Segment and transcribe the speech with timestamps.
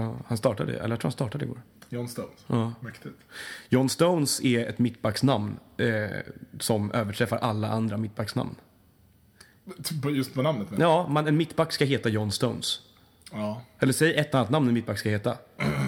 [0.00, 1.62] Ja, han startade, eller jag tror han startade igår.
[1.88, 2.44] John Stones.
[2.46, 2.72] Ja.
[2.80, 3.14] Mäktigt.
[3.68, 6.10] John Stones är ett mittbacksnamn eh,
[6.60, 8.54] som överträffar alla andra mittbacksnamn.
[10.10, 10.80] Just på namnet men.
[10.80, 12.80] Ja, man, en mittback ska heta John Stones.
[13.32, 13.62] Ja.
[13.78, 15.36] Eller säg ett annat namn en mittback ska heta.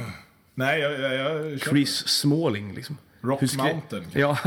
[0.54, 2.98] Nej, jag, jag, jag Chris Smalling liksom.
[3.20, 4.04] Rock Mountain.
[4.12, 4.38] Ja.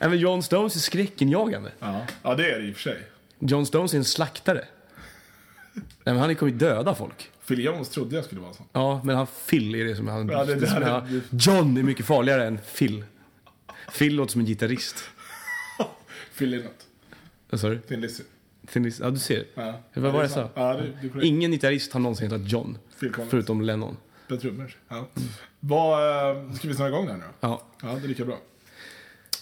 [0.00, 1.72] Men John Stones är skräckinjagande.
[1.78, 2.06] Ja.
[2.22, 3.02] ja, det är det i och för sig.
[3.38, 4.64] John Stones är en slaktare.
[5.74, 7.31] Nej, men han kommer ju döda folk.
[7.48, 8.62] Phil Jones trodde jag skulle vara så.
[8.72, 10.28] Ja, men han Phil är det som han...
[10.28, 13.04] Ja, det- det- som det- är, John är mycket farligare än Phil.
[13.98, 15.04] Phil låter som en gitarrist.
[16.38, 16.86] Phil Lynott.
[17.50, 17.78] Vad sa du?
[17.80, 18.22] Thin Lizzy.
[18.72, 19.44] Thin Lizzy- Ja, du ser.
[19.54, 19.80] Ja.
[19.94, 20.48] Vad var det jag är sa?
[20.54, 21.24] Ja, det, det är.
[21.24, 22.78] Ingen gitarrist har någonsin hetat John.
[23.00, 23.30] Phil Collins.
[23.30, 23.96] Förutom Lennon.
[24.28, 24.76] På trummor.
[24.88, 25.08] Ja.
[25.60, 27.48] Vad, eh, ska vi snurra igång där nu då?
[27.48, 27.62] Ja.
[27.82, 28.38] Ja, det är lika bra.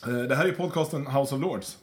[0.06, 1.78] Eh, Det här är podcasten House of Lords.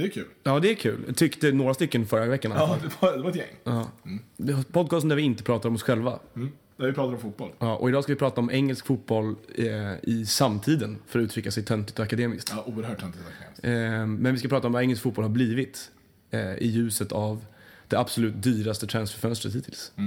[0.00, 0.26] Det är kul.
[0.42, 1.14] ja, det är kul.
[1.14, 3.56] Tyckte några stycken förra veckan Ja, det var, det var ett gäng.
[3.64, 3.90] Ja.
[4.38, 6.18] Är podcasten där vi inte pratar om oss själva.
[6.36, 6.50] Mm.
[6.76, 7.50] Där vi pratar om fotboll.
[7.58, 9.66] Ja, och idag ska vi prata om engelsk fotboll eh,
[10.02, 12.52] i samtiden, för att uttrycka sig töntigt och akademiskt.
[12.56, 13.64] Ja, oerhört töntigt faktiskt.
[13.64, 13.70] Eh,
[14.06, 15.90] men vi ska prata om vad engelsk fotboll har blivit
[16.30, 17.44] eh, i ljuset av
[17.88, 19.92] det absolut dyraste transferfönstret hittills.
[19.96, 20.06] But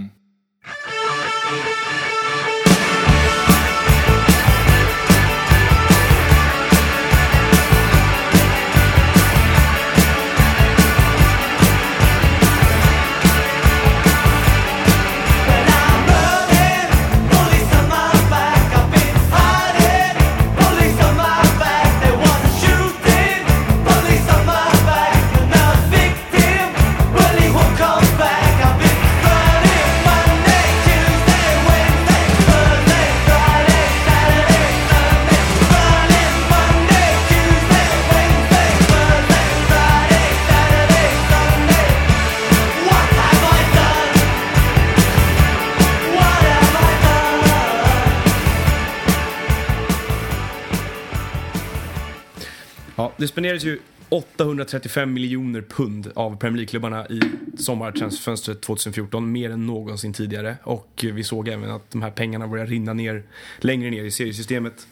[53.43, 57.21] spenderades ju 835 miljoner pund av Premier League-klubbarna i
[57.57, 60.57] sommartransferfönstret 2014, mer än någonsin tidigare.
[60.63, 63.23] Och vi såg även att de här pengarna började rinna ner
[63.59, 64.87] längre ner i seriesystemet.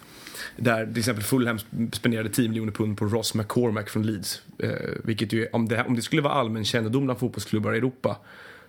[0.57, 1.59] Där till exempel Fulham
[1.91, 4.41] spenderade 10 miljoner pund på Ross McCormack från Leeds.
[4.59, 4.71] Eh,
[5.03, 8.17] vilket ju, om det, om det skulle vara allmän kännedom bland fotbollsklubbar i Europa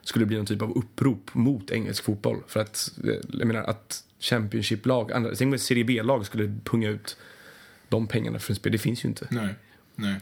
[0.03, 2.39] skulle det bli någon typ av upprop mot engelsk fotboll.
[2.47, 7.17] För att, eh, jag menar att Championship-lag, tänk om ett Serie B-lag skulle punga ut
[7.89, 8.73] de pengarna för en spel.
[8.73, 9.27] Det finns ju inte.
[9.31, 9.55] Nej,
[9.95, 10.21] nej.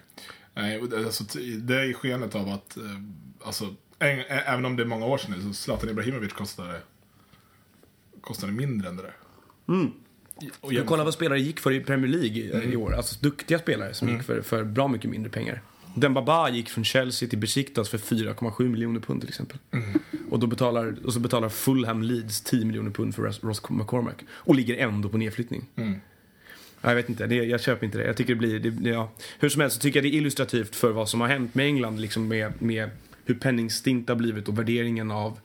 [0.55, 1.25] nej alltså,
[1.59, 2.83] det är skenet av att, eh,
[3.45, 6.81] alltså, även om det är många år sedan nu, så Zlatan Ibrahimovic kostade,
[8.21, 9.17] kostade mindre än det där.
[10.61, 12.95] Och Jag kolla vad spelare gick för i Premier League eh, i år.
[12.95, 15.63] Alltså duktiga spelare som gick för, för bra mycket mindre pengar.
[15.95, 19.59] Dembaba gick från Chelsea till Besiktas för 4,7 miljoner pund till exempel.
[20.31, 24.25] Och, då betalar, och så betalar Fulham Leeds 10 miljoner pund för Ross, McCormack.
[24.31, 25.67] Och ligger ändå på nedflyttning.
[25.75, 25.83] Ja,
[26.83, 28.07] jag vet inte, det, jag köper inte det.
[28.07, 29.11] Jag tycker det blir, det, det, ja.
[29.39, 31.67] Hur som helst så tycker jag det är illustrativt för vad som har hänt med
[31.67, 32.01] England.
[32.01, 32.91] Liksom med, med
[33.25, 35.39] hur penningstint har blivit och värderingen av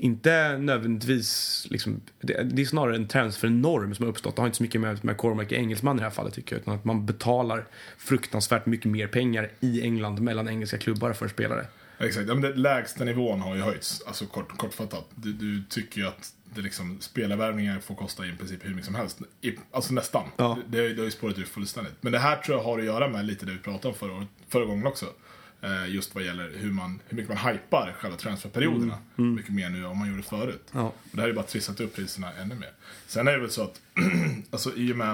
[0.00, 4.36] inte nödvändigtvis, liksom, det, det är snarare en transfernorm som har uppstått.
[4.36, 6.60] Det har inte så mycket med med Cormac, engelsman i det här fallet tycker jag.
[6.60, 7.66] Utan att man betalar
[7.98, 11.66] fruktansvärt mycket mer pengar i England mellan engelska klubbar för spelare.
[12.00, 15.08] Exakt, ja, men det, lägsta nivån har ju höjts, alltså kort, kortfattat.
[15.14, 18.94] Du, du tycker ju att det liksom, spelarvärvningar får kosta i princip hur mycket som
[18.94, 19.20] helst.
[19.40, 20.28] I, alltså nästan.
[20.36, 20.58] Ja.
[20.68, 21.94] Det, det, det har ju spårat ur fullständigt.
[22.00, 24.26] Men det här tror jag har att göra med lite det vi pratade om förra,
[24.48, 25.06] förra gången också.
[25.62, 28.98] Eh, just vad gäller hur, man, hur mycket man hypar själva transferperioderna.
[29.16, 30.68] Mycket mer nu än man gjorde förut.
[30.72, 30.82] Ja.
[30.82, 32.72] Och det här har ju bara trissat upp priserna ännu mer.
[33.06, 33.80] Sen är det väl så att,
[34.50, 35.12] alltså i och med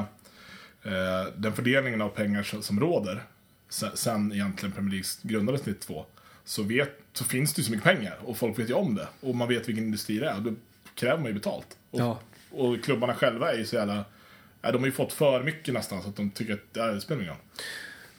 [0.83, 3.23] eh, den fördelningen av pengar som, som råder
[3.69, 6.07] sen, sen egentligen Premier League grundades 92
[6.47, 9.09] så, vet, så finns det ju så mycket pengar och folk vet ju om det
[9.21, 10.53] och man vet vilken industri det är och då
[10.95, 11.77] kräver man ju betalt.
[11.91, 12.21] Och, Ja.
[12.51, 14.05] och klubbarna själva är ju så jävla,
[14.61, 17.35] de har ju fått för mycket nästan så att de tycker att det spelar ingen
[17.35, 17.43] roll.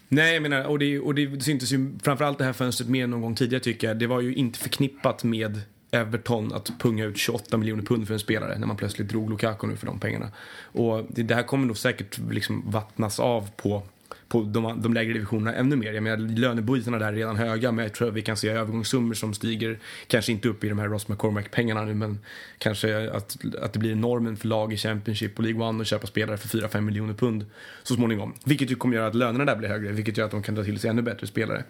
[0.09, 3.09] Nej, jag menar, och det, och det syntes ju framförallt det här fönstret mer än
[3.11, 3.99] någon gång tidigare tycker jag.
[3.99, 5.61] Det var ju inte förknippat med
[5.91, 9.67] Everton att punga ut 28 miljoner pund för en spelare när man plötsligt drog Lukaku
[9.67, 10.31] nu för de pengarna.
[10.61, 13.83] Och det, det här kommer nog säkert liksom vattnas av på,
[14.27, 15.93] på de, de lägre divisionerna ännu mer.
[15.93, 19.13] Jag menar, lönebytena där är redan höga, men jag tror att vi kan se övergångssummor
[19.13, 22.19] som stiger, kanske inte upp i de här Ross McCormack-pengarna nu, men
[22.57, 26.07] kanske att, att det blir normen för lag i Championship och League One att köpa
[26.07, 27.45] spelare för 4-5 miljoner pund
[27.83, 28.33] så småningom.
[28.45, 30.63] Vilket ju kommer göra att lönerna där blir högre, vilket gör att de kan dra
[30.63, 31.63] till sig ännu bättre spelare.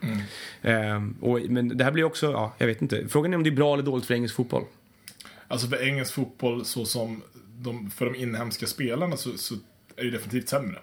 [0.61, 3.07] Ehm, och, men det här blir också, ja, jag vet inte.
[3.07, 4.63] Frågan är om det är bra eller dåligt för engelsk fotboll.
[5.47, 7.21] Alltså för engelsk fotboll så som
[7.57, 9.55] de, för de inhemska spelarna så, så
[9.95, 10.79] är det definitivt sämre.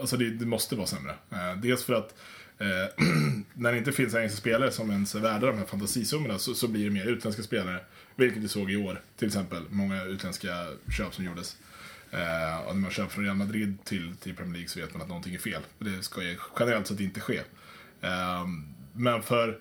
[0.00, 1.14] Alltså det, det måste vara sämre.
[1.30, 2.14] Eh, dels för att
[2.58, 3.04] eh,
[3.54, 6.68] när det inte finns engelska spelare som ens är värda de här fantasisummorna så, så
[6.68, 7.80] blir det mer utländska spelare.
[8.16, 9.62] Vilket vi såg i år, till exempel.
[9.70, 11.56] Många utländska köp som gjordes.
[12.10, 15.02] Eh, och när man köper från Real Madrid till, till Premier League så vet man
[15.02, 15.62] att någonting är fel.
[15.78, 17.40] Och det ska ju generellt sett inte ske.
[18.00, 18.46] Eh,
[18.92, 19.60] men för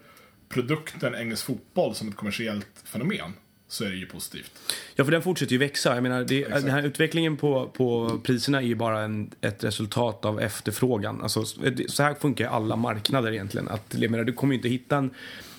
[0.49, 3.33] produkten engelsk fotboll som ett kommersiellt fenomen
[3.73, 4.51] så är det ju positivt.
[4.95, 5.95] Ja, för den fortsätter ju växa.
[5.95, 10.25] Jag menar, det, den här utvecklingen på, på priserna är ju bara en, ett resultat
[10.25, 11.21] av efterfrågan.
[11.21, 11.45] Alltså,
[11.87, 13.67] så här funkar ju alla marknader egentligen.
[13.67, 15.09] Att, jag menar, du kommer ju inte hitta en,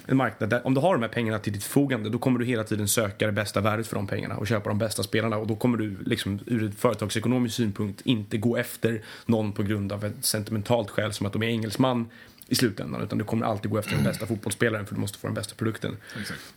[0.06, 2.44] en marknad där, om du har de här pengarna till ditt förfogande, då kommer du
[2.44, 5.37] hela tiden söka det bästa värdet för de pengarna och köpa de bästa spelarna.
[5.37, 9.93] Och då kommer du liksom, ur ett företagsekonomisk synpunkt inte gå efter någon på grund
[9.93, 12.06] av ett sentimentalt skäl som att de är engelsman
[12.49, 13.02] i slutändan.
[13.02, 15.55] Utan du kommer alltid gå efter den bästa fotbollsspelaren för du måste få den bästa
[15.55, 15.96] produkten.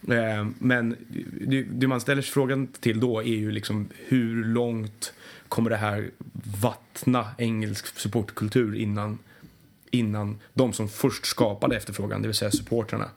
[0.10, 0.96] Eh, Men
[1.48, 5.14] det, det man ställer sig frågan till då är ju liksom hur långt
[5.50, 6.12] kommer det här
[6.62, 9.20] vattna engelsk supportkultur innan,
[9.92, 13.10] innan de som först skapade efterfrågan, det vill säga supportrarna,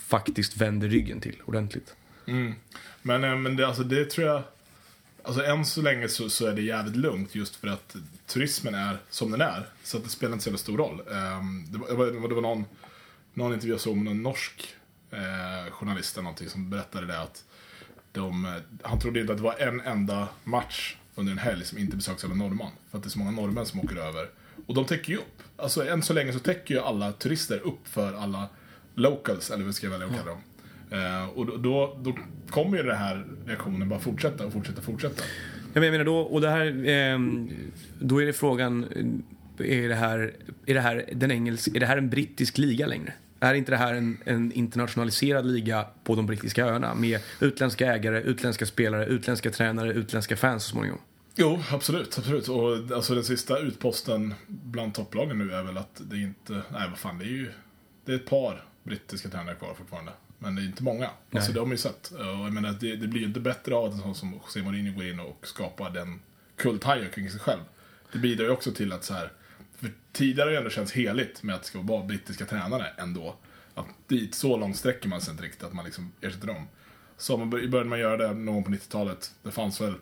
[0.00, 1.94] faktiskt vänder ryggen till ordentligt.
[2.26, 2.54] Mm.
[3.02, 4.42] Men, eh, men det, alltså, det tror jag...
[5.22, 8.98] Alltså än så länge så, så är det jävligt lugnt just för att turismen är
[9.10, 9.66] som den är.
[9.82, 11.00] Så att det spelar inte så jävla stor roll.
[11.00, 12.64] Um, det, var, det var, någon,
[13.34, 14.74] någon intervju jag såg med någon norsk
[15.10, 17.44] eh, journalist eller någonting som berättade det att
[18.12, 21.78] de, eh, han trodde inte att det var en enda match under en helg som
[21.78, 22.70] inte besöks av en norrman.
[22.90, 24.30] För att det är så många norrmän som åker över.
[24.66, 25.42] Och de täcker ju upp.
[25.56, 28.48] Alltså än så länge så täcker ju alla turister upp för alla
[28.94, 30.42] locals, eller vad ska jag välja att kalla dem.
[30.90, 32.18] Eh, och då, då, då
[32.50, 35.22] kommer ju den här reaktionen bara fortsätta och fortsätta och fortsätta.
[35.72, 37.50] Ja, men Jag menar då, och det här, ehm,
[37.98, 38.84] då är det frågan,
[39.58, 40.32] eh, är det här,
[40.66, 43.12] är det här, den engelsk, är det här en brittisk liga längre?
[43.40, 48.22] Är inte det här en, en internationaliserad liga på de brittiska öarna med utländska ägare,
[48.22, 50.98] utländska spelare, utländska tränare, utländska fans så småningom?
[51.36, 52.48] Jo, absolut, absolut.
[52.48, 56.98] Och alltså den sista utposten bland topplagen nu är väl att det inte, nej vad
[56.98, 57.50] fan det är ju,
[58.04, 60.12] det är ett par brittiska tränare kvar fortfarande.
[60.38, 61.10] Men det är inte många.
[61.32, 62.10] Alltså det har man ju sett.
[62.10, 64.62] Och jag menar, det, det blir ju inte bättre av att en sån som José
[64.62, 66.20] Mourinho går in och skapar den
[66.56, 67.60] kulthajen kring sig själv.
[68.12, 69.32] Det bidrar ju också till att så här,
[69.76, 73.36] för tidigare har det ändå känts heligt med att det ska vara brittiska tränare ändå.
[73.74, 76.68] Att dit, så långt sträcker man sig inte riktigt att man liksom ersätter dem.
[77.16, 79.30] Så man bör- började man göra det någon gång på 90-talet.
[79.42, 79.94] Det fanns väl,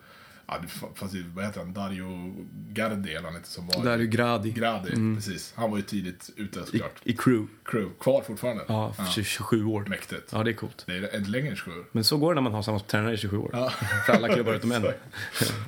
[0.47, 2.35] ja det fanns ju, vad heter han, Dario
[2.69, 3.97] Gardi eller han heter som var...
[3.99, 5.53] Ju Gradi Gradi, precis.
[5.57, 7.01] Han var ju tidigt ute i, såklart.
[7.05, 7.47] i crew.
[7.65, 8.65] Crew, kvar fortfarande.
[8.69, 9.85] Ja, för 27 år.
[9.89, 10.33] Mäktigt.
[10.33, 10.85] Ja, det är coolt.
[10.87, 11.85] Det är inte längre än 27 år.
[11.93, 13.51] Men så går det när man har samma tränare i 27 år.
[13.53, 13.71] Ja.
[14.07, 14.83] För alla klubbar utom en.
[14.83, 14.89] Så.
[14.89, 14.93] Ja,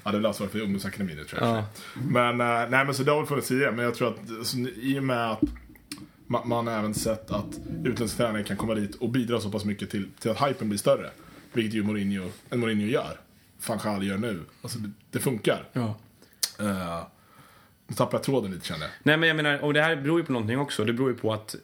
[0.04, 1.56] det är väl ansvarig för ungdomsakademin nu tror jag.
[1.56, 1.64] Ja.
[1.94, 3.72] Men, eh, nej men så det har väl funnits tidigare.
[3.72, 5.40] Men jag tror att alltså, i och med att
[6.26, 9.64] man, man har även sett att utländska tränare kan komma dit och bidra så pass
[9.64, 11.10] mycket till, till att hypen blir större.
[11.52, 13.20] Vilket ju Mourinho, en Mourinho gör.
[13.66, 14.40] Van Gaal gör nu.
[14.62, 15.64] Alltså det, det funkar.
[15.72, 15.94] Ja.
[16.60, 17.02] Uh,
[17.86, 18.90] nu tappar jag tråden lite känner jag.
[19.02, 20.84] Nej men jag menar, och det här beror ju på någonting också.
[20.84, 21.60] Det beror ju på att eh,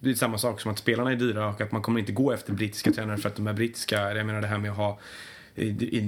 [0.00, 2.32] det är samma sak som att spelarna är dyra och att man kommer inte gå
[2.32, 4.14] efter brittiska tränare för att de är brittiska.
[4.14, 4.98] Jag menar det här med att ha
[5.54, 5.98] i, i,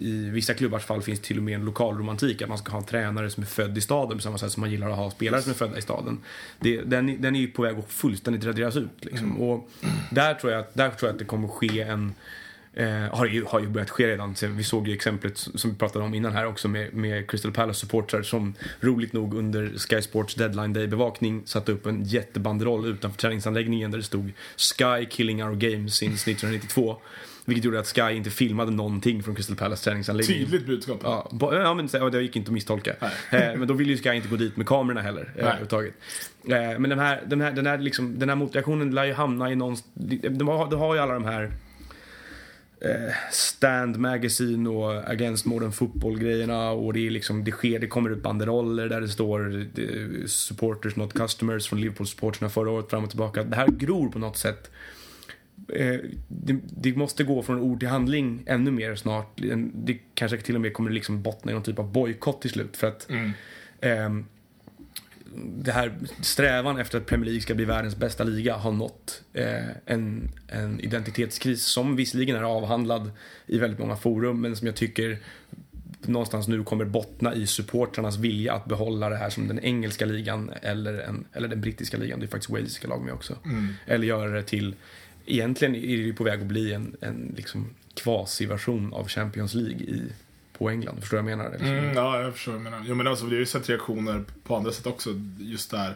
[0.00, 2.78] i, vissa klubbars fall finns till och med en lokal romantik att man ska ha
[2.78, 5.10] en tränare som är född i staden på samma sätt som man gillar att ha
[5.10, 6.18] spelare som är födda i staden.
[6.60, 9.04] Det, den, den är ju på väg att fullständigt raderas ut.
[9.04, 9.40] Liksom.
[9.40, 9.70] Och
[10.10, 12.14] där tror, jag, att- där tror jag att det kommer ske en
[12.72, 14.34] Eh, har, ju, har ju börjat ske redan.
[14.42, 17.80] Vi såg ju exemplet som vi pratade om innan här också med, med Crystal Palace
[17.80, 23.18] supportrar som roligt nog under Sky Sports deadline day bevakning satte upp en jättebanderoll utanför
[23.18, 26.96] träningsanläggningen där det stod Sky killing our games since 1992.
[27.44, 30.38] Vilket gjorde att Sky inte filmade någonting från Crystal Palace träningsanläggning.
[30.38, 31.00] Tydligt budskap.
[31.02, 32.94] Ja, ja men det gick inte att misstolka.
[33.00, 33.42] Nej.
[33.42, 35.32] Eh, men då vill ju Sky inte gå dit med kamerorna heller.
[35.36, 35.94] eh, överhuvudtaget.
[36.44, 39.52] Eh, men den här, den, här, den, här liksom, den här motreaktionen lär ju hamna
[39.52, 39.76] i någon...
[39.94, 41.52] De har, de har ju alla de här
[43.30, 48.22] Stand Magazine och Against Modern Football-grejerna och det är liksom, det sker, det kommer ut
[48.22, 53.44] banderoller där det står eh, supporters not customers från Liverpool-supporterna förra året fram och tillbaka.
[53.44, 54.70] Det här gror på något sätt.
[55.68, 55.96] Eh,
[56.28, 59.40] det, det måste gå från ord till handling ännu mer snart.
[59.74, 62.76] Det kanske till och med kommer liksom bottna i någon typ av bojkott till slut
[62.76, 63.30] för att Mm.
[63.80, 64.24] ehm,
[65.34, 69.68] det här strävan efter att Premier League ska bli världens bästa liga har nått eh,
[69.86, 73.10] en, en identitetskris som visserligen är avhandlad
[73.46, 75.18] i väldigt många forum men som jag tycker
[76.02, 80.50] någonstans nu kommer bottna i supportrarnas vilja att behålla det här som den engelska ligan
[80.62, 83.36] eller, en, eller den brittiska ligan, det är faktiskt walesiska lag med också.
[83.86, 84.74] Eller göra det till,
[85.26, 89.80] egentligen är det ju på väg att bli en, en liksom kvasi-version av Champions League
[89.80, 90.02] i,
[90.60, 91.50] på England, förstår du vad jag menar?
[91.50, 91.68] Liksom.
[91.68, 92.84] Mm, ja, jag förstår vad du menar.
[92.88, 95.10] Ja, men alltså, vi har ju sett reaktioner på andra sätt också.
[95.38, 95.88] Just där.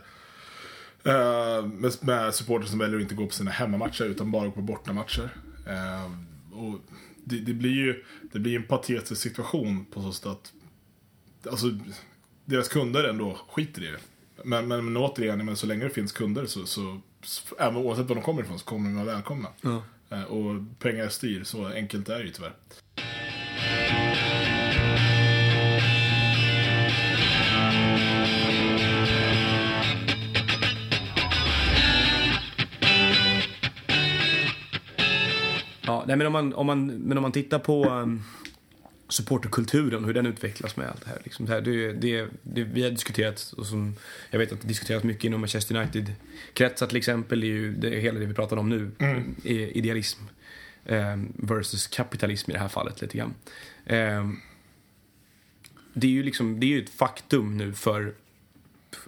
[1.06, 4.52] Uh, med, med supportrar som väljer att inte gå på sina hemmamatcher utan bara gå
[4.52, 5.28] på bortamatcher.
[5.66, 6.04] Eh,
[6.58, 6.78] och
[7.24, 10.52] det, det blir ju det blir en patetisk situation på så sätt att
[11.50, 11.66] alltså,
[12.44, 13.98] deras kunder ändå skiter i det.
[14.44, 18.06] Men, men, men återigen, men så länge det finns kunder så, så, så även oavsett
[18.06, 19.48] var de kommer ifrån så kommer de vara välkomna.
[19.60, 19.82] Ja.
[20.10, 22.52] Eh, Och pengar styr, så enkelt är det ju tyvärr.
[35.86, 38.22] Ja, nej, men, om man, om man, men om man tittar på um,
[39.08, 41.18] supporterkulturen, hur den utvecklas med allt det här.
[41.24, 43.94] Liksom, det, här det, det, det vi har diskuterat, och som
[44.30, 48.18] jag vet att det diskuteras mycket inom Manchester United-kretsar till exempel, är ju det, hela
[48.18, 48.90] det vi pratar om nu,
[49.44, 50.20] är idealism
[50.84, 53.34] um, versus kapitalism i det här fallet lite grann.
[53.86, 54.40] Um,
[55.94, 58.14] det är ju liksom, det är ju ett faktum nu för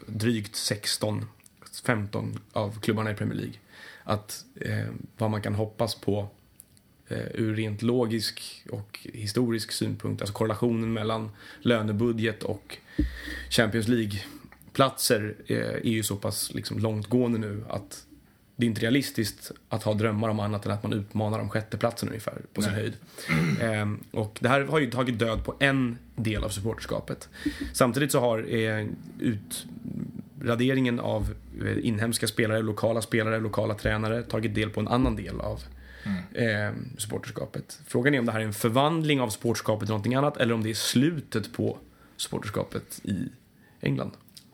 [0.07, 1.25] drygt 16,
[1.85, 3.55] 15 av klubbarna i Premier League.
[4.05, 4.87] Att eh,
[5.19, 6.29] vad man kan hoppas på
[7.35, 12.79] ur rent logisk och historisk synpunkt, alltså korrelationen mellan lönebudget och
[13.51, 18.07] Champions League-platser eh, är ju så pass liksom, långtgående nu att
[18.57, 22.09] det är inte realistiskt att ha drömmar om annat än att man utmanar om sjätteplatsen
[22.09, 22.81] ungefär på sin Nej.
[22.81, 22.97] höjd.
[23.61, 27.29] Ehm, och det här har ju tagit död på en del av supporterskapet.
[27.73, 28.87] Samtidigt så har eh,
[29.19, 31.35] utraderingen av
[31.65, 35.63] eh, inhemska spelare, lokala spelare, lokala tränare tagit del på en annan del av
[36.35, 37.81] eh, supporterskapet.
[37.87, 40.63] Frågan är om det här är en förvandling av supporterskapet till någonting annat eller om
[40.63, 41.79] det är slutet på
[42.17, 43.29] supporterskapet i
[43.81, 44.11] England.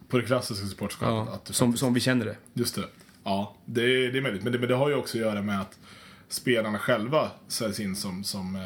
[0.08, 1.32] På det klassiska supporterskapet.
[1.32, 2.36] Ja, som, faktiskt- som vi känner det.
[2.54, 2.82] Just det.
[3.24, 4.42] Ja, det är, det är möjligt.
[4.42, 5.78] Men det, men det har ju också att göra med att
[6.28, 8.62] spelarna själva säljs in som, som, eh,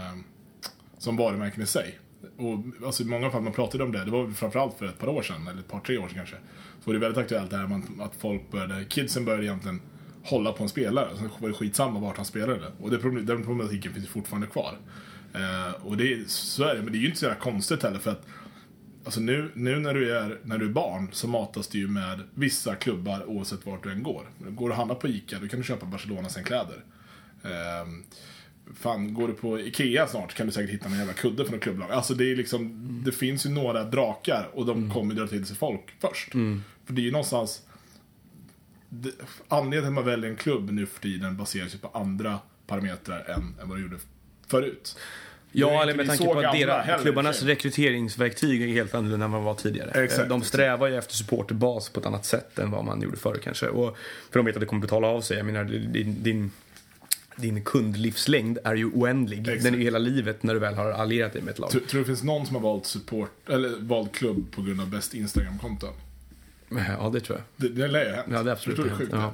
[0.98, 1.98] som varumärken i sig.
[2.36, 5.08] Och alltså, i många fall, man pratade om det, det var framförallt för ett par
[5.08, 6.36] år sedan, eller ett par, tre år sedan kanske.
[6.80, 9.80] Så var det väldigt aktuellt det här med att- att folk började, kidsen började egentligen
[10.26, 11.08] hålla på en spelare.
[11.16, 12.72] Sen var det skitsamma vart han spelade.
[12.80, 14.78] Och det, den problematiken finns fortfarande kvar.
[15.34, 17.82] Eh, och det är, så är det, men det är ju inte så jävla konstigt
[17.82, 18.26] heller för att
[19.04, 22.20] Alltså nu, nu när, du är, när du är barn så matas du ju med
[22.34, 24.26] vissa klubbar oavsett vart du än går.
[24.38, 26.84] Går du och handlar på ICA då kan du köpa Barcelona sen kläder.
[27.42, 28.04] Ehm,
[28.74, 31.62] fan, går du på IKEA snart kan du säkert hitta någon jävla kudde från ett
[31.62, 31.90] klubblag.
[31.90, 35.56] Alltså det är liksom, det finns ju några drakar och de kommer dra till sig
[35.56, 36.34] folk först.
[36.84, 37.62] För det är ju någonstans,
[39.48, 43.24] anledningen till att man väljer en klubb nu för tiden baseras ju på andra parametrar
[43.30, 43.96] än, än vad det gjorde
[44.46, 44.96] förut.
[45.52, 49.44] Ja, eller med tanke på att deras, klubbarnas rekryteringsverktyg är helt annorlunda än vad de
[49.44, 50.04] var tidigare.
[50.04, 53.40] Exakt, de strävar ju efter supporterbas på ett annat sätt än vad man gjorde förr
[53.44, 53.68] kanske.
[53.68, 53.96] Och
[54.30, 55.36] för de vet att det kommer betala av sig.
[55.36, 56.50] Jag menar, din, din,
[57.36, 59.40] din kundlivslängd är ju oändlig.
[59.40, 59.62] Exakt.
[59.62, 61.70] Den är ju hela livet när du väl har allierat dig med ett lag.
[61.70, 64.80] Tror, tror du det finns någon som har valt support, eller valt klubb på grund
[64.80, 65.92] av bäst Instagram-konton?
[66.68, 67.70] Ja, det tror jag.
[67.70, 68.28] Det, det lär ju ha hänt.
[68.30, 69.32] Ja, det är absolut Förstår du ja.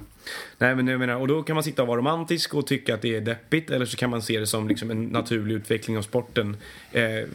[0.59, 3.03] Nej, men jag menar, och då kan man sitta och vara romantisk och tycka att
[3.03, 6.03] det är deppigt eller så kan man se det som liksom en naturlig utveckling av
[6.03, 6.57] sporten.
[6.93, 7.29] Eh,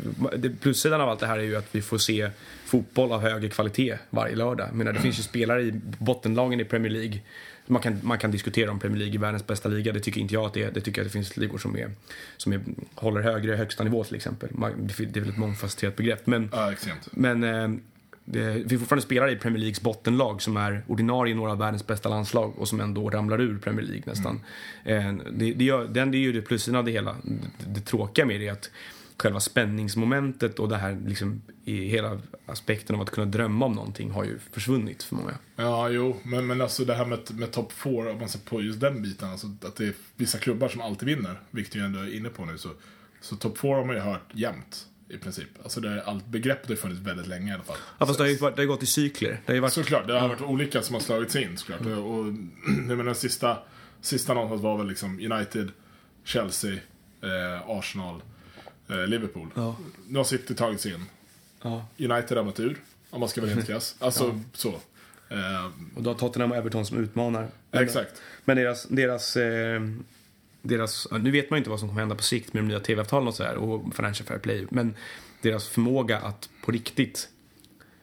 [0.61, 2.29] plussidan av allt det här är ju att vi får se
[2.65, 4.67] fotboll av högre kvalitet varje lördag.
[4.67, 7.19] Jag menar, det finns ju spelare i bottenlagen i Premier League
[7.67, 9.93] man kan, man kan diskutera om Premier League är världens bästa liga.
[9.93, 10.71] Det tycker inte jag att det är.
[10.71, 11.91] Det tycker jag att det finns ligor som, är,
[12.37, 12.61] som är,
[12.95, 14.49] håller högre högsta nivå till exempel.
[14.51, 16.27] Man, det är väl ett mångfacetterat begrepp.
[16.27, 16.73] Men, Ja,
[17.11, 17.69] men eh,
[18.29, 21.87] det, vi fortfarande spelare i Premier Leagues bottenlag som är ordinarie i några av världens
[21.87, 24.41] bästa landslag och som ändå ramlar ur Premier League nästan.
[24.83, 27.15] Eh, det, det, gör, den, det är ju det plussen av det hela.
[27.23, 28.69] Det, det tråkiga med det är att
[29.17, 34.11] själva spänningsmomentet och det här liksom, i hela aspekten av att kunna drömma om någonting
[34.11, 35.37] har ju försvunnit för många.
[35.55, 38.61] Ja, jo, men, men alltså det här med, med top 4, om man ser på
[38.61, 41.99] just den biten, alltså att det är vissa klubbar som alltid vinner, vilket jag ändå
[41.99, 42.69] är inne på nu, så,
[43.21, 45.47] så top 4 har man ju hört jämt i princip.
[45.63, 47.77] Alltså det är, allt begreppet har funnits väldigt länge i alla fall.
[47.99, 49.39] Ja, fast det har ju varit, det har gått i cykler.
[49.45, 51.79] Det har varit, Såklart, det har varit olika som har slagits in såklart.
[51.81, 51.99] Mm.
[51.99, 52.25] Och,
[52.67, 53.57] jag menar, den sista,
[54.01, 55.71] sista någonstans var väl liksom United,
[56.23, 56.73] Chelsea,
[57.21, 58.21] eh, Arsenal,
[58.89, 59.49] eh, Liverpool.
[59.55, 59.75] Ja.
[60.07, 61.05] Nu har City tagit sig in.
[61.61, 61.85] ja.
[61.97, 62.77] United har ramlat ur,
[63.09, 63.95] om man ska vara helt krass.
[63.99, 64.69] Alltså, så.
[65.29, 67.47] Eh, Och då har Tottenham och Everton som utmanar.
[67.71, 68.21] exakt.
[68.45, 69.81] Men deras, deras, eh,
[70.61, 72.79] deras, nu vet man ju inte vad som kommer hända på sikt med de nya
[72.79, 74.65] tv-avtalen och så här och Financial Fair Play.
[74.69, 74.95] Men
[75.41, 77.29] deras förmåga att på riktigt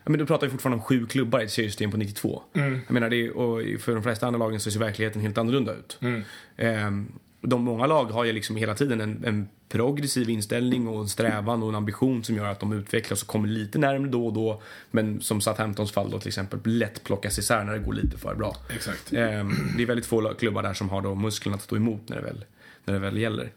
[0.04, 2.42] Ja, men du pratar ju fortfarande om sju klubbar i ett seriesystem på 92.
[2.54, 2.80] Mm.
[2.86, 5.74] Jag menar, det är, och för de flesta andra lagen så ser verkligheten helt annorlunda
[5.74, 5.98] ut.
[6.00, 6.22] Mm.
[6.56, 7.12] Ehm,
[7.48, 11.62] de många lag har ju liksom hela tiden en, en progressiv inställning och en strävan
[11.62, 14.62] och en ambition som gör att de utvecklas och kommer lite närmare då och då.
[14.90, 18.34] Men som Southamptons fall då till exempel, lätt plockas isär när det går lite för
[18.34, 18.56] bra.
[18.74, 19.12] Exakt.
[19.12, 22.16] Ehm, det är väldigt få klubbar där som har då musklerna att stå emot när
[22.16, 22.44] det väl,
[22.84, 23.52] när det väl gäller.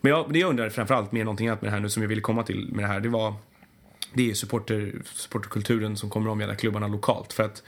[0.00, 2.08] Men jag, det jag undrar framförallt med någonting annat med det här nu som jag
[2.08, 3.34] ville komma till med det här, det var
[4.14, 7.32] det är supporter, supporterkulturen som kommer omgärda klubbarna lokalt.
[7.32, 7.62] För att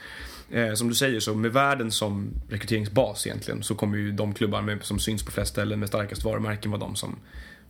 [0.51, 4.61] eh, som du säger så med världen som rekryteringsbas egentligen så kommer ju de klubbar
[4.61, 7.15] med, som syns på flest ställen med starkast varumärken vara de som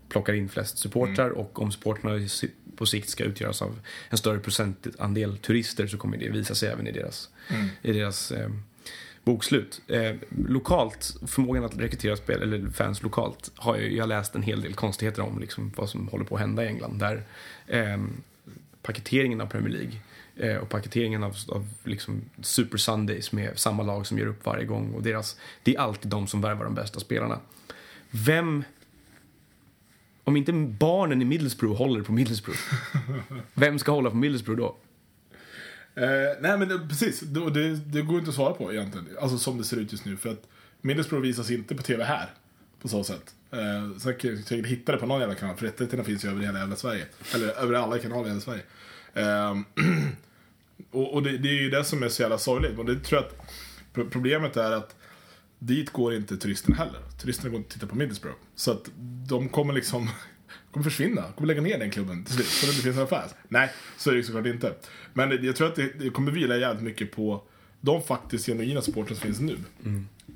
[0.10, 2.28] plockar in flest supportrar och om supportrarna
[2.76, 6.88] på sikt ska utgöras av en större procentandel turister så kommer det visa sig även
[6.88, 7.30] i deras,
[7.82, 8.50] i deras eh,
[9.24, 9.82] bokslut.
[9.88, 10.16] Eh,
[10.48, 14.74] lokalt, förmågan att rekrytera spel, eller fans lokalt har jag, jag läst en hel del
[14.74, 17.00] konstigheter om liksom, vad som håller på att hända i England.
[17.00, 17.24] Där
[17.68, 17.98] eh,
[18.82, 20.00] paketeringen av Premier League
[20.36, 24.66] eh, och paketeringen av, av liksom Super Sundays med samma lag som gör upp varje
[24.66, 24.94] gång.
[24.94, 27.40] Och deras, det är alltid de som värvar de bästa spelarna.
[28.12, 28.64] Vem,
[30.24, 32.60] om inte barnen i Middlesbrough håller på Middlesbrough,
[33.54, 34.78] vem ska hålla på Middlesbrough då?
[35.96, 39.08] Eh, nej men det, precis, det, det, det går inte att svara på egentligen.
[39.22, 40.18] Alltså som det ser ut just nu.
[40.18, 40.48] För att
[40.82, 42.30] Middlesbrough visas inte på TV här.
[42.82, 43.36] På så sätt.
[43.52, 45.56] Eh, kan jag säkert hitta det på någon jävla kanal.
[45.58, 47.06] För rättigheterna finns ju över hela jävla Sverige.
[47.36, 48.64] Eller över alla kanaler i hela Sverige.
[49.14, 49.56] Eh,
[50.92, 52.78] och och det, det är ju det som är så jävla sorgligt.
[52.80, 53.52] Och det tror jag att
[53.94, 54.96] pro- problemet är att
[55.60, 57.00] dit går inte turisterna heller.
[57.22, 58.38] Turisterna går inte och tittar på Middlesbrough.
[58.56, 58.90] Så att
[59.28, 60.10] de kommer liksom
[60.72, 61.24] kommer försvinna.
[61.36, 62.48] kommer lägga ner den klubben till slut.
[62.48, 63.36] Så det inte finns några fans.
[63.48, 64.74] Nej, så är det ju såklart inte.
[65.14, 67.44] Men jag tror att det, det kommer vila jävligt mycket på
[67.82, 69.58] de faktiskt genuina supportrar som finns nu.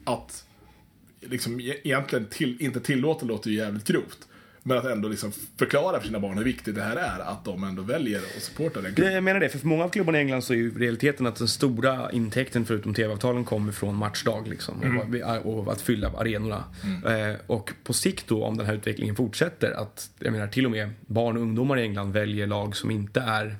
[0.04, 0.46] Att
[1.22, 4.28] liksom e- egentligen till, inte tillåta låter ju jävligt grovt.
[4.68, 7.20] Men att ändå liksom förklara för sina barn hur viktigt det här är.
[7.20, 9.14] Att de ändå väljer att supporta den klubben.
[9.14, 11.36] Jag menar det, för för många av klubbarna i England så är ju realiteten att
[11.36, 15.00] den stora intäkten förutom tv-avtalen kommer från matchdag liksom,
[15.44, 16.64] och, och att fylla arenorna.
[17.06, 20.72] Eh, och på sikt då, om den här utvecklingen fortsätter, att jag menar till och
[20.72, 23.56] med barn och ungdomar i England väljer lag som inte är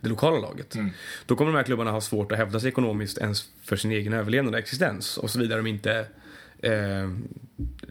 [0.00, 0.76] det lokala laget.
[1.26, 4.12] Då kommer de här klubbarna ha svårt att hävda sig ekonomiskt ens för sin egen
[4.12, 6.06] överlevnad och existens och så vidare om inte
[6.62, 7.10] eh,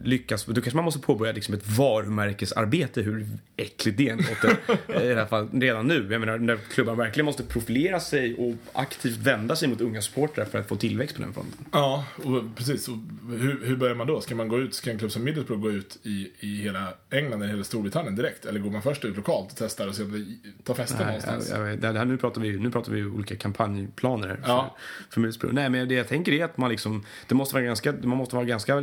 [0.02, 0.44] lyckas.
[0.44, 4.56] Då kanske man måste påbörja liksom ett varumärkesarbete, hur äckligt det än låter.
[4.88, 6.08] eh, I alla fall redan nu.
[6.10, 10.44] Jag menar, när klubban verkligen måste profilera sig och aktivt vända sig mot unga supportrar
[10.44, 11.64] för att få tillväxt på den fronten.
[11.72, 12.88] Ja, och precis.
[12.88, 12.96] Och
[13.38, 14.20] hur, hur börjar man då?
[14.20, 17.42] Ska man gå ut, ska en klubb som Middlesbrough gå ut i, i hela England
[17.42, 18.44] eller hela Storbritannien direkt?
[18.46, 21.50] Eller går man först ut lokalt och testar och ser om det tar fäste någonstans?
[21.50, 24.76] jag, jag, det här, nu, pratar vi, nu pratar vi olika kampanjplaner här för, Ja.
[25.10, 25.54] för Middlesbrough.
[25.54, 28.34] Nej, men det jag tänker är att man liksom, det måste vara ganska, man måste
[28.36, 28.82] vara ganska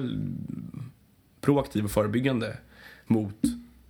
[1.46, 2.58] proaktiv och förebyggande
[3.06, 3.42] mot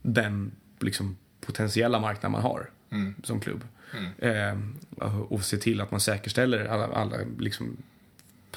[0.02, 2.70] den liksom, potentiella marknad man har
[3.24, 3.64] som klubb.
[4.18, 4.60] Eh,
[5.30, 7.78] och se till att man säkerställer alla, alla liksom,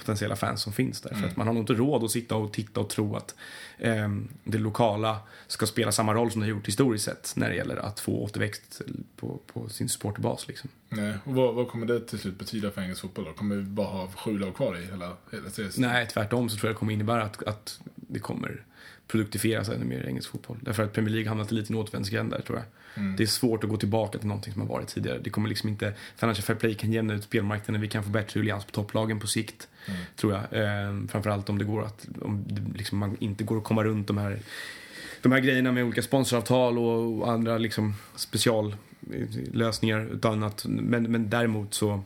[0.09, 1.15] potentiella fans som finns där.
[1.15, 3.35] För att man har nog inte råd att sitta och titta och tro att
[3.79, 4.09] eh,
[4.45, 7.77] det lokala ska spela samma roll som det har gjort historiskt sett när det gäller
[7.77, 8.83] att få återväxt
[9.17, 10.49] på, på sin supporterbas.
[10.49, 10.71] Liksom.
[10.89, 11.15] Nej.
[11.25, 13.33] Och vad, vad kommer det till slut betyda för engelsk fotboll då?
[13.33, 15.73] Kommer vi bara ha sju lag kvar i hela, hela serien?
[15.77, 18.65] Nej, tvärtom så tror jag det kommer innebära att, att det kommer
[19.09, 20.57] produktifieras ännu mer i engelsk fotboll.
[20.61, 22.67] Därför att Premier League hamnat lite i en återvändsgränd där tror jag.
[23.17, 25.19] Det är svårt att gå tillbaka till någonting som har varit tidigare.
[25.19, 28.41] Det kommer liksom inte, Financial Fair Play kan jämna ut spelmarknaden, vi kan få bättre
[28.41, 29.69] ruljans på topplagen på sikt.
[30.17, 30.63] Tror jag.
[30.63, 34.07] Eh, framförallt om det går att, om det liksom man inte går att komma runt
[34.07, 34.39] de här
[35.23, 40.09] de här grejerna med olika sponsoravtal och, och andra liksom speciallösningar.
[40.13, 42.03] Utan att, men, men däremot så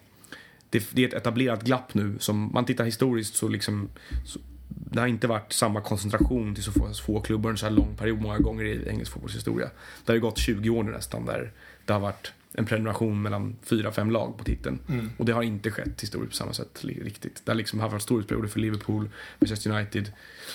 [0.71, 2.17] det, det är ett etablerat glapp nu.
[2.19, 3.89] Som man tittar historiskt så liksom
[4.27, 4.39] så,
[4.77, 7.73] det har inte varit samma koncentration till så få, så få klubbar under så här
[7.73, 9.71] lång period många gånger i engelsk fotbollshistoria.
[10.05, 11.53] Det har ju gått 20 år nu nästan där
[11.85, 14.79] det har varit en prenumeration mellan fyra, fem lag på titeln.
[15.17, 17.43] Och det har inte skett historiskt på samma sätt riktigt.
[17.45, 20.13] Det har liksom haft storhetsperioder för Liverpool, Manchester United,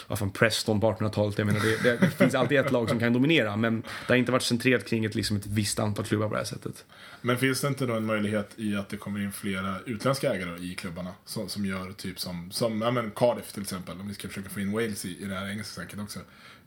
[0.07, 1.38] ja, från Preston på 1800-talet.
[1.38, 4.31] Jag menar, det, det, finns alltid ett lag som kan dominera men det har inte
[4.31, 6.86] varit centrerat kring ett, liksom ett visst antal klubbar på det här sättet.
[7.21, 10.60] Men finns det inte då en möjlighet i att det kommer in flera utländska ägare
[10.60, 11.12] i klubbarna?
[11.25, 14.49] Som, som gör typ som, som ja, men Cardiff till exempel, om vi ska försöka
[14.49, 16.19] få in Wales i, i det här engelska snacket också.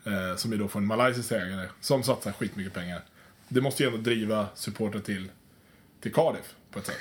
[0.04, 3.02] Eh, som ju då får en malaysisk ägare som satsar skitmycket pengar.
[3.52, 5.30] Det måste ju ändå driva supporter till,
[6.00, 6.96] till Cardiff på ett sätt.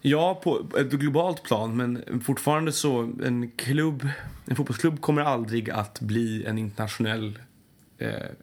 [0.00, 4.08] Ja, på ett globalt plan, men fortfarande så en klubb,
[4.46, 7.38] en fotbollsklubb kommer aldrig att bli en internationell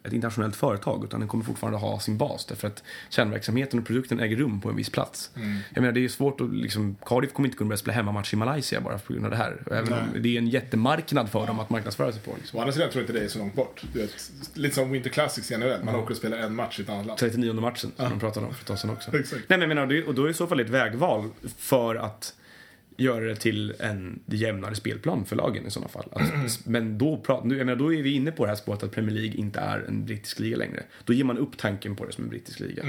[0.03, 4.19] ett internationellt företag utan den kommer fortfarande ha sin bas därför att kärnverksamheten och produkten
[4.19, 5.31] äger rum på en viss plats.
[5.73, 8.35] Jag menar det är svårt att liksom, Cardiff kommer inte kunna börja spela hemmamatch i
[8.35, 9.57] Malaysia bara på grund av det här.
[9.71, 12.31] Även om det är en jättemarknad för dem att marknadsföra sig på.
[12.37, 12.59] Liksom.
[12.59, 13.83] Å andra sidan tror jag inte det är så långt bort.
[13.93, 17.05] Vet, lite som Winter Classics generellt, man åker och spelar en match i ett annat
[17.05, 17.19] land.
[17.19, 19.11] 39 matchen som de pratade om för ett tag sedan också.
[19.11, 22.33] Nej men jag menar, och då är det i så fall ett vägval för att
[22.97, 26.09] göra det till en jämnare spelplan för lagen i sådana fall.
[26.11, 28.91] Att, men då, nu, jag menar, då är vi inne på det här spåret att
[28.91, 30.83] Premier League inte är en brittisk liga längre.
[31.05, 32.83] Då ger man upp tanken på det som en brittisk liga.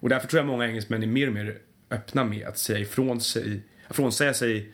[0.00, 1.58] Och därför tror jag många engelsmän är mer och mer
[1.90, 4.72] öppna med att säga ifrån sig, frånsäga sig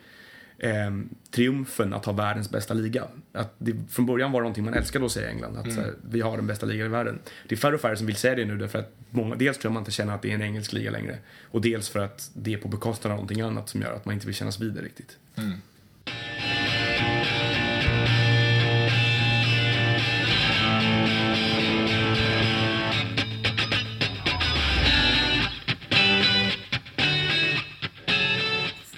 [0.58, 0.90] eh,
[1.30, 3.04] triumfen att ha världens bästa liga.
[3.32, 5.80] Att det, från början var det någonting man älskade att säga i England, att så
[5.80, 7.18] här, vi har den bästa ligan i världen.
[7.48, 9.68] Det är färre och färre som vill säga det nu därför att många, dels tror
[9.70, 12.30] jag man inte känner att det är en engelsk liga längre och dels för att
[12.34, 14.72] det är på bekostnad av någonting annat som gör att man inte vill kännas vid
[14.72, 15.18] det riktigt.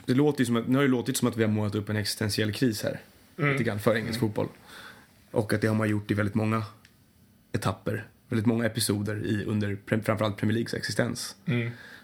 [0.07, 1.89] Det låter ju som att, nu har det låtit som att vi har målat upp
[1.89, 3.01] en existentiell kris här.
[3.37, 4.49] Lite grann för engelsk fotboll.
[5.31, 6.65] Och att det har man gjort i väldigt många
[7.53, 8.09] etapper.
[8.29, 11.37] Väldigt många episoder i, under framförallt Premier Leagues existens.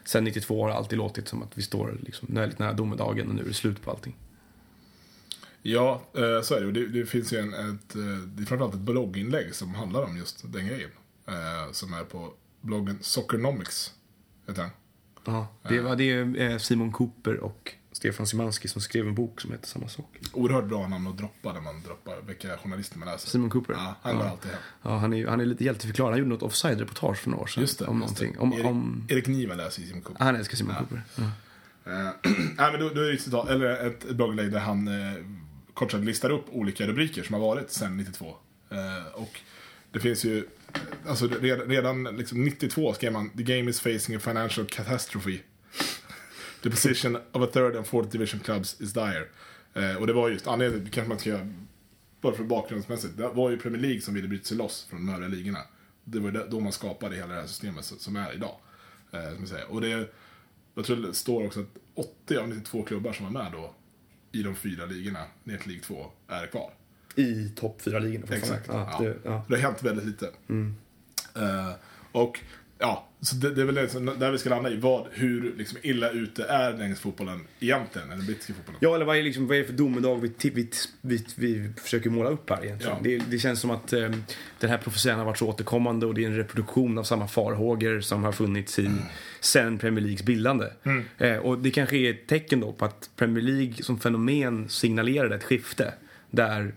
[0.04, 3.34] Sen 92 har det alltid låtit som att vi står liksom väldigt nära domedagen och
[3.34, 4.16] nu är det slut på allting.
[5.62, 6.72] Ja, eh, så är det.
[6.72, 10.16] Det, det finns ju en, ett, eh, det är framförallt ett blogginlägg som handlar om
[10.16, 10.90] just den grejen.
[11.28, 13.94] Eh, som är på bloggen Soccernomics.
[14.48, 14.70] Heter den.
[15.24, 19.52] Ja, det var det är Simon Cooper och Stefan Szymanski som skrev en bok som
[19.52, 20.18] heter samma sak.
[20.32, 23.28] Oerhört bra namn att droppa när man droppar vilka journalister man läser.
[23.28, 23.72] Simon Cooper?
[23.74, 24.30] Ja, han går Ja.
[24.30, 24.60] alltid hem.
[24.82, 26.10] Ja, han är, han är lite hjälteförklarad.
[26.12, 27.60] Han gjorde något offside-reportage för några år sedan.
[27.60, 27.84] Just det.
[27.84, 28.24] om just det.
[28.24, 28.40] någonting.
[28.42, 29.06] Om, Erik, om...
[29.08, 30.24] Erik Niva läser Simon Cooper.
[30.24, 31.02] Han älskar Simon Cooper.
[31.16, 31.22] Ja.
[31.92, 32.10] Eh,
[32.56, 35.14] nej, men då, då är det ett, citat, eller ett, blogginlägg där han eh,
[35.74, 38.36] kort sagt listar upp olika rubriker som har varit sedan 92.
[38.70, 39.40] Eh, och
[39.92, 40.44] det finns ju,
[41.06, 45.38] alltså redan, redan liksom 92 skrev man The game is facing a financial catastrophe.
[46.62, 49.24] The position of a third and fourth division clubs is dire.
[49.74, 51.48] Eh, och det var just, anledningen, kanske man ska göra,
[52.20, 55.12] bara för bakgrundsmässigt, det var ju Premier League som ville bryta sig loss från de
[55.14, 55.58] övriga ligorna.
[56.04, 58.56] Det var då man skapade hela det här systemet som- är idag.
[59.12, 59.70] Eh, som jag säger.
[59.72, 60.08] Och det,
[60.74, 63.74] jag tror det står också att 80 av 92 klubbar som var med då
[64.32, 66.70] i de fyra ligorna ner till League 2 är kvar.
[67.16, 68.68] I topp fyra ligorna Exakt.
[68.68, 69.04] Ja, Ja.
[69.04, 69.44] det, ja.
[69.48, 70.30] Det har hänt väldigt lite.
[71.36, 71.72] Eh,
[72.12, 72.40] och
[72.78, 74.76] ja, så det, det är väl det där vi ska landa i.
[74.76, 78.08] Vad, hur liksom, illa ute är den engelska fotbollen egentligen?
[78.08, 78.78] Eller den brittiska fotbollen?
[78.82, 82.10] Ja, eller vad är, liksom, vad är det för domedag vi, vi, vi, vi försöker
[82.10, 82.96] måla upp här egentligen?
[82.96, 83.02] Ja.
[83.02, 84.10] Det, det känns som att eh,
[84.60, 88.00] den här profetian har varit så återkommande och det är en reproduktion av samma farhågor
[88.00, 88.90] som har funnits i,
[89.40, 90.66] sen Premier Leagues bildande.
[91.18, 95.34] Eh, och det kanske är ett tecken då på att Premier League som fenomen signalerade
[95.34, 95.94] ett skifte
[96.30, 96.74] där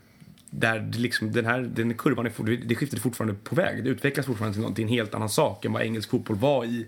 [0.60, 3.84] där liksom, den här den kurvan är, det skiftet är fortfarande på väg.
[3.84, 6.88] Det utvecklas fortfarande till någonting, en helt annan sak än vad engelsk fotboll var i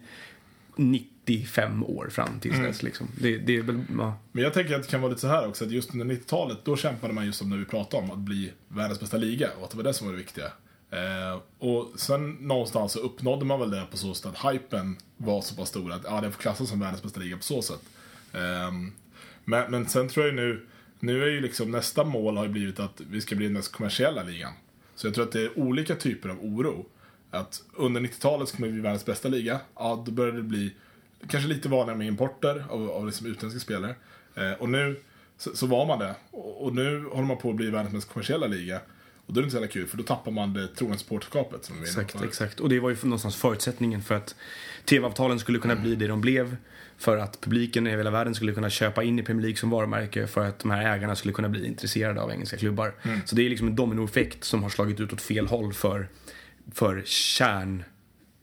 [0.76, 2.84] 95 år fram tills dess.
[2.84, 3.08] Liksom.
[3.22, 4.18] Det, det är väl, ja.
[4.32, 6.58] Men jag tänker att det kan vara lite så här också, att just under 90-talet,
[6.64, 9.64] då kämpade man just som när vi pratade om, att bli världens bästa liga och
[9.64, 10.46] att det var det som var det viktiga.
[10.92, 15.42] Eh, och sen någonstans så uppnådde man väl det på så sätt att hypen var
[15.42, 17.82] så pass stor att ja, den får klassas som världens bästa liga på så sätt.
[18.34, 18.92] Ehm,
[19.46, 20.66] men, men sen tror jag nu,
[21.00, 23.72] nu är ju liksom nästa mål har ju blivit att vi ska bli den mest
[23.72, 24.54] kommersiella ligan.
[24.96, 26.86] Så jag tror att det är olika typer av oro.
[27.32, 29.60] Att under 90-talet ska vi bli världens bästa liga.
[29.76, 30.74] Ja, då börjar det bli
[31.28, 33.96] kanske lite vanligare med importer av, av liksom utländska spelare.
[34.36, 35.00] Eh, och nu
[35.38, 36.16] så, så var man det.
[36.32, 38.82] Och, och nu håller man på att bli världens mest kommersiella liga.
[39.28, 41.82] Och då är det inte så kul, för då tappar man det trogna supporterskapet som
[41.82, 42.60] Exakt, exakt.
[42.60, 44.36] Och det var ju någonstans förutsättningen för att
[44.86, 46.58] tv-avtalen skulle kunna bli det de blev.
[46.98, 50.28] För att publiken i hela världen skulle kunna köpa in i Premier League som varumärke.
[50.28, 52.94] För att de här ägarna skulle kunna bli intresserade av engelska klubbar.
[53.26, 56.08] Så det är liksom en dominoeffekt som har slagit ut åt fel håll för,
[56.74, 57.04] för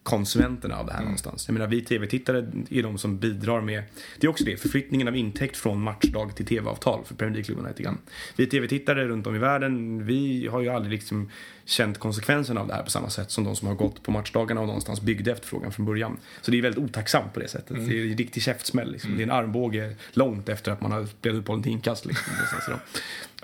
[0.04, 1.48] kärnkonsumenterna av det här någonstans.
[1.48, 2.38] Jag menar, vi tv-tittare
[2.70, 3.82] är de som bidrar med,
[4.20, 7.82] det är också det, förflyttningen av intäkt från matchdag till tv-avtal för Premier League-klubbarna lite
[7.82, 7.98] grann.
[8.36, 11.30] Vi tv-tittare runt om i världen, vi har ju aldrig liksom
[11.64, 14.60] känt konsekvenserna av det här på samma sätt som de som har gått på matchdagarna
[14.60, 16.16] och någonstans byggde efterfrågan från början.
[16.40, 17.76] Så det är väldigt otacksamt på det sättet.
[17.76, 18.92] Det är en riktig käftsmäll.
[18.92, 19.16] Liksom.
[19.16, 22.06] Det är en armbåge långt efter att man har spelat ut bollen till inkast.
[22.06, 22.32] Liksom.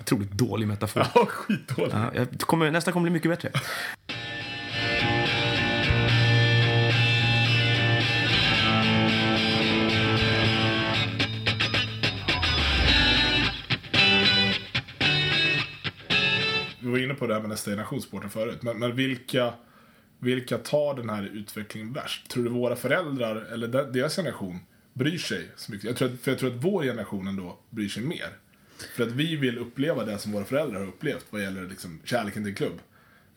[0.00, 1.06] Otroligt dålig metafor.
[1.14, 1.94] Ja, skitdåligt.
[1.94, 3.50] Ja, jag kommer, nästa kommer bli mycket bättre.
[16.90, 18.62] Vi var inne på det här med nästa generation förut.
[18.62, 19.54] Men, men vilka,
[20.18, 22.30] vilka tar den här utvecklingen värst?
[22.30, 24.58] Tror du våra föräldrar eller deras generation
[24.92, 25.84] bryr sig så mycket?
[25.84, 28.28] Jag tror att, för jag tror att vår generation ändå bryr sig mer.
[28.96, 32.44] För att vi vill uppleva det som våra föräldrar har upplevt vad gäller liksom kärleken
[32.44, 32.78] till klubb.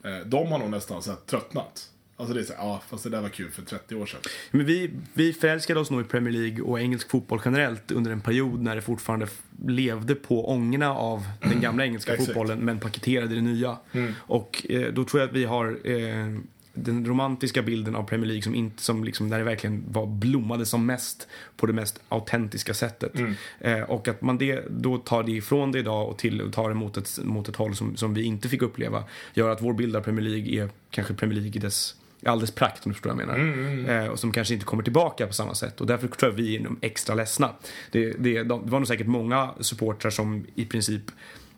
[0.04, 1.90] Eh, de har nog nästan så här tröttnat.
[2.16, 4.20] Alltså det är så ja fast det där var kul för 30 år sedan.
[4.50, 8.20] Men vi, vi förälskade oss nog i Premier League och engelsk fotboll generellt under en
[8.20, 9.26] period när det fortfarande
[9.66, 13.78] levde på ångorna av den gamla engelska fotbollen men paketerade det nya.
[14.16, 16.38] Och eh, då tror jag att vi har eh,
[16.74, 20.66] den romantiska bilden av Premier League som, inte, som liksom, där det verkligen var blommade
[20.66, 23.12] som mest på det mest autentiska sättet.
[23.60, 26.68] Eh, och att man det, då tar det ifrån det idag och, till, och tar
[26.68, 29.72] det mot ett, mot ett håll som, som vi inte fick uppleva gör att vår
[29.72, 31.94] bild av Premier League är kanske Premier League i dess
[32.24, 34.04] i all dess prakt om du förstår vad jag menar.
[34.04, 35.80] Eh, och som kanske inte kommer tillbaka på samma sätt.
[35.80, 37.50] Och därför tror jag vi är extra ledsna.
[37.90, 41.02] Det, det, de, det var nog säkert många supportrar som i princip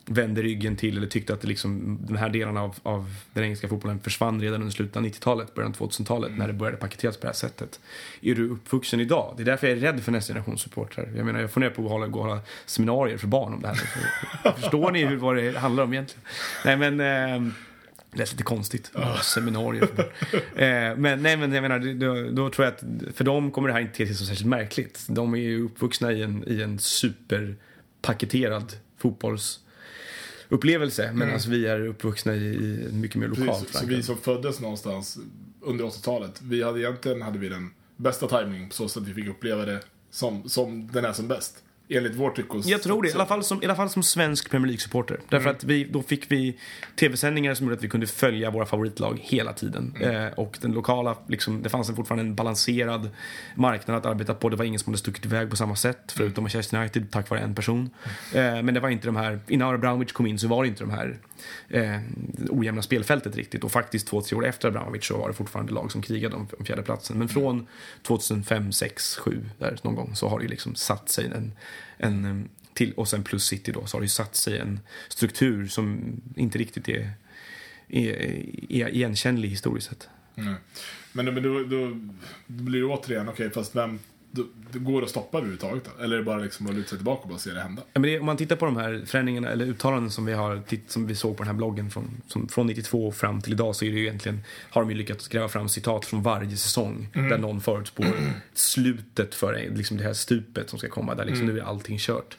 [0.09, 3.68] vände ryggen till eller tyckte att det liksom, de här delarna av, av den engelska
[3.68, 7.20] fotbollen försvann redan under slutet av 90-talet, början av 2000-talet när det började paketeras på
[7.20, 7.81] det här sättet.
[8.20, 9.35] Är du uppvuxen idag?
[9.37, 11.12] Det är därför jag är rädd för nästa generation supportrar.
[11.16, 13.68] Jag menar, jag funderar på att hålla, gå och hålla seminarier för barn om det
[13.68, 13.76] här.
[14.57, 16.22] Förstår ni hur, vad det handlar om egentligen?
[16.64, 17.00] Nej men...
[17.00, 17.52] Eh,
[18.16, 18.90] Det lät lite konstigt.
[18.94, 19.20] Oh.
[19.22, 19.83] Seminarier.
[20.55, 22.83] eh, men nej, men jag menar, då, då tror jag att
[23.16, 25.05] för dem kommer det här inte te sig så särskilt märkligt.
[25.09, 31.12] De är ju uppvuxna i en, i en superpaketerad fotbollsupplevelse.
[31.12, 35.18] Medan vi är uppvuxna i, i mycket mer lokal Precis, så vi som föddes någonstans
[35.61, 39.14] under 80-talet, vi hade egentligen hade vi den bästa timingen på så sätt att vi
[39.14, 41.62] fick uppleva det som, som den är som bäst.
[41.88, 42.59] Enligt vårt tycke.
[42.64, 45.20] Jag tror det, i alla fall som, i alla fall som svensk Premier League-supporter.
[45.29, 46.59] Därför att vi, då fick vi
[46.96, 49.96] tv-sändningar som gjorde att vi kunde följa våra favoritlag hela tiden.
[50.01, 53.11] Eh, och den lokala, liksom, det fanns en fortfarande en balanserad
[53.55, 54.49] marknad att arbeta på.
[54.49, 57.40] Det var ingen som hade stuckit iväg på samma sätt, förutom Manchester United, tack vare
[57.40, 57.90] en person.
[58.35, 60.83] Eh, men det var inte de här, innan Abramovic kom in så var det inte
[60.83, 61.18] de här
[61.68, 62.01] eh,
[62.51, 63.64] ojämna spelfältet riktigt.
[63.64, 66.49] Och faktiskt två, tre år efter Abramovic så var det fortfarande lag som krigade om,
[66.59, 67.18] om fjärdeplatsen.
[67.18, 67.66] Men från
[68.03, 71.53] 2005, 6, 7 där någon gång så har det ju liksom satt sig en,
[71.99, 74.81] en eh, till, och sen plus City då, så har det ju satt sig en
[75.09, 77.11] struktur som inte riktigt är,
[77.88, 78.12] är,
[78.68, 80.09] är igenkännlig historiskt sett.
[80.37, 80.55] Mm.
[81.12, 81.96] Men, men då, då, då
[82.46, 83.99] blir det återigen, okej, fast vem,
[84.72, 86.04] det går att stoppa överhuvudtaget då?
[86.04, 87.82] Eller är det bara liksom att luta sig tillbaka och bara se det hända?
[87.92, 90.62] Ja, men det, om man tittar på de här förändringarna eller uttalanden som vi, har,
[90.86, 93.84] som vi såg på den här bloggen från, som, från 92 fram till idag så
[93.84, 97.38] är det ju egentligen, har de ju lyckats gräva fram citat från varje säsong där
[97.38, 98.06] någon förutspår
[98.54, 102.36] slutet för liksom det här stupet som ska komma, där liksom nu är allting kört.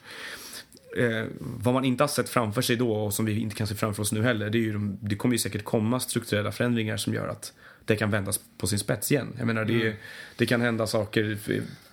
[0.96, 3.74] Eh, vad man inte har sett framför sig då och som vi inte kan se
[3.74, 6.96] framför oss nu heller, det, är ju de, det kommer ju säkert komma strukturella förändringar
[6.96, 7.52] som gör att
[7.88, 9.34] det kan vändas på sin spets igen.
[9.38, 9.96] Jag menar, det,
[10.36, 11.38] det kan hända saker.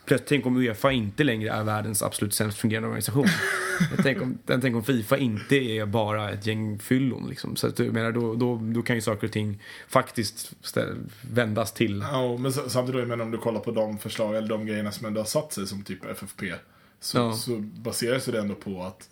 [0.06, 3.26] Plötsligt, tänk om Uefa inte längre är världens absolut sämst fungerande organisation.
[4.04, 7.30] tänk, om, tänk om Fifa inte är bara ett gäng fyllon.
[7.30, 7.56] Liksom.
[7.56, 10.54] Så att, jag menar, då, då, då kan ju saker och ting faktiskt
[11.22, 12.06] vändas till.
[12.12, 15.06] Ja, men samtidigt, jag menar, om du kollar på de förslag, eller de grejerna som
[15.06, 16.54] ändå har satt sig som typ FFP,
[17.06, 17.34] så, Ja.
[17.34, 19.10] så baseras det ändå på att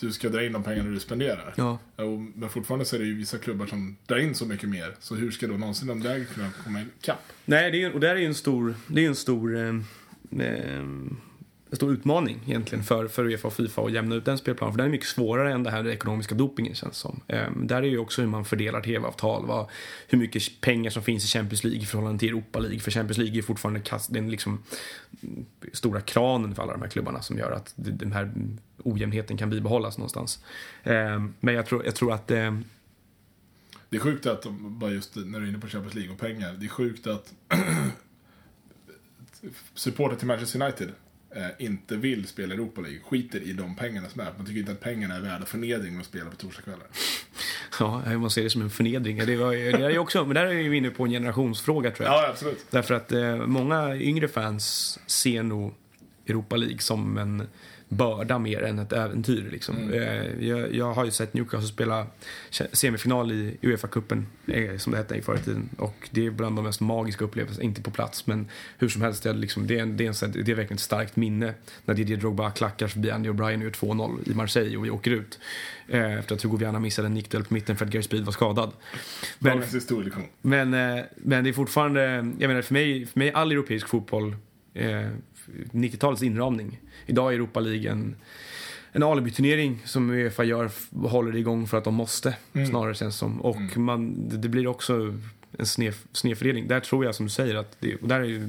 [0.00, 1.54] du ska dra in de pengarna du spenderar.
[1.56, 1.78] Ja.
[2.34, 5.14] Men fortfarande så är det ju vissa klubbar som drar in så mycket mer, så
[5.14, 7.18] hur ska då någonsin de där kunna komma ikapp?
[7.44, 9.74] Nej, det är, och där är ju en stor, det är en stor, eh,
[10.40, 10.84] eh,
[11.72, 14.72] en stor utmaning egentligen för, för Uefa och Fifa att jämna ut den spelplanen.
[14.72, 17.20] För den är mycket svårare än det här ekonomiska dopingen känns som.
[17.28, 19.66] Ehm, där är ju också hur man fördelar tv-avtal, vad,
[20.08, 22.80] hur mycket pengar som finns i Champions League i förhållande till Europa League.
[22.80, 24.62] För Champions League är fortfarande kast, den liksom
[25.72, 28.32] stora kranen för alla de här klubbarna som gör att den här
[28.82, 30.44] ojämnheten kan bibehållas någonstans.
[30.82, 32.58] Ehm, men jag tror, jag tror att eh,
[33.88, 36.52] Det är sjukt att, bara just när du är inne på Champions League och pengar,
[36.52, 37.34] det är sjukt att
[39.74, 40.92] supporter till Manchester United
[41.58, 44.32] inte vill spela Europa League, skiter i de pengarna som är.
[44.36, 46.86] Man tycker inte att pengarna är värda förnedring att spela på torsdagskvällar.
[47.78, 49.18] Ja, man ser det som en förnedring.
[49.26, 52.14] Det, var, det är också, men där är vi inne på en generationsfråga tror jag.
[52.14, 52.66] Ja, absolut.
[52.70, 55.74] Därför att eh, många yngre fans ser nog
[56.26, 57.46] Europa League som en
[57.88, 59.48] börda mer än ett äventyr.
[59.52, 59.92] Liksom.
[59.92, 62.06] Eh, jag, jag har ju sett Newcastle spela
[62.50, 65.68] se- semifinal i Uefa-cupen, eh, som det hette i förr i tiden.
[65.78, 69.22] Och det är bland de mest magiska upplevelserna, inte på plats, men hur som helst,
[69.22, 71.54] det är, liksom, det är, en, det är, en, det är verkligen ett starkt minne
[71.84, 75.10] när Didier Drogba klackar förbi Andy O'Brien och gör 2-0 i Marseille och vi åker
[75.10, 75.38] ut.
[75.88, 78.32] Eh, efter att Hugo Viana missade en nickduell på mitten för att Gary Speed var
[78.32, 78.72] skadad.
[80.42, 82.02] Men, men, men det är fortfarande,
[82.38, 84.36] jag menar för mig, för mig all europeisk fotboll,
[84.74, 85.08] eh,
[85.72, 86.80] 90-talets inramning.
[87.06, 88.16] Idag är Europa League en,
[88.92, 90.70] en alibi-turnering som Uefa gör,
[91.08, 92.36] håller igång för att de måste,
[92.70, 93.40] snarare känns som.
[93.40, 95.18] Och man, det, blir också
[95.58, 96.68] en sned, snedfördelning.
[96.68, 98.48] Där tror jag som du säger att, det, och där är ju,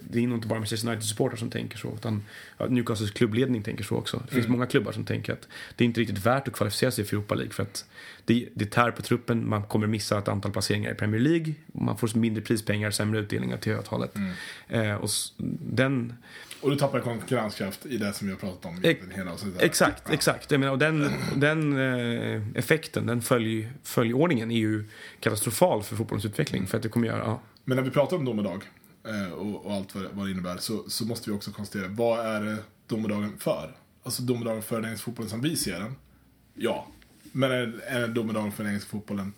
[0.00, 2.22] det är nog inte bara Manchester United-supportrar som tänker så, utan
[2.68, 4.22] Newcastles klubbledning tänker så också.
[4.28, 7.04] Det finns många klubbar som tänker att det är inte riktigt värt att kvalificera sig
[7.04, 7.84] för Europa League för att
[8.24, 11.98] det, det tär på truppen, man kommer missa ett antal placeringar i Premier League, man
[11.98, 14.14] får mindre prispengar, sämre utdelningar till avtalet.
[14.68, 15.08] Eh, och
[15.58, 16.12] den,
[16.60, 20.14] Och du tappar konkurrenskraft i det som vi har pratat om i hela exakt, Ja.
[20.14, 20.50] exakt.
[20.50, 24.84] Jag menar, och den, den eh, effekten, den följ, följordningen är ju
[25.20, 26.66] katastrofal för fotbollens utveckling.
[26.66, 28.60] För att det kommer göra, ja, Men när vi pratar om domedag eh,
[29.32, 32.26] och, och allt vad det, vad det innebär så, så måste vi också konstatera, vad
[32.26, 33.76] är det domedagen för?
[34.02, 35.96] Alltså domedagen för den engelska fotbollen som vi ser den?
[36.54, 36.86] Ja.
[37.32, 39.32] Men är, är domedagen för den engelska fotbollen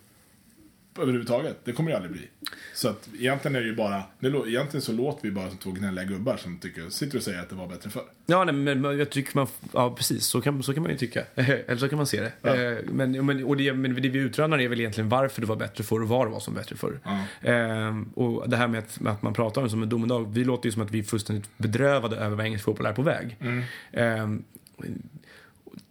[1.01, 1.57] överhuvudtaget?
[1.63, 2.27] Det kommer det aldrig bli.
[2.73, 5.71] Så att egentligen är det ju bara, det, egentligen så låter vi bara som två
[5.71, 8.03] gnälliga gubbar som tycker, sitter och säger att det var bättre förr.
[8.25, 9.47] Ja, nej, men jag tycker man...
[9.73, 10.25] Ja, precis.
[10.25, 11.23] Så kan, så kan man ju tycka.
[11.35, 12.31] Eller så kan man se det.
[12.41, 12.55] Ja.
[12.55, 15.55] Eh, Men, men, och det, men det vi utrönar är väl egentligen varför det var
[15.55, 16.99] bättre förr och var det var som bättre förr.
[17.03, 17.49] Ja.
[17.49, 20.33] Eh, och det här med att, med att man pratar om det som en domedag.
[20.33, 23.01] Vi låter ju som att vi är fullständigt bedrövade över vad engelsk fotboll är på
[23.01, 23.37] väg.
[23.41, 23.63] Mm.
[23.91, 24.41] Eh,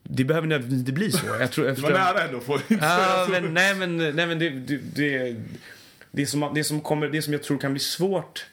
[0.03, 1.27] det behöver nödvändigtvis inte bli så.
[1.41, 3.31] Jag tror, jag Det var nära ändå, får inte så.
[3.31, 5.37] men, nej, men, nej, men det, det, det,
[6.11, 8.47] det, som, det, som kommer, det som jag tror kan bli svårt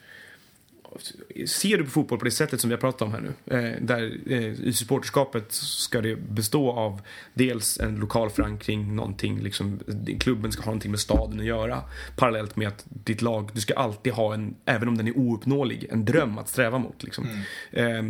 [1.46, 3.80] ser du på fotboll på det sättet som vi har pratat om här nu, eh,
[3.80, 7.00] där eh, i supporterskapet ska det bestå av
[7.34, 9.80] dels en lokal förankring, någonting, liksom,
[10.20, 11.82] klubben ska ha någonting med staden att göra,
[12.16, 15.86] parallellt med att ditt lag, du ska alltid ha en, även om den är ouppnåelig,
[15.90, 17.02] en dröm att sträva mot.
[17.02, 17.28] Liksom.
[17.70, 18.02] Eh,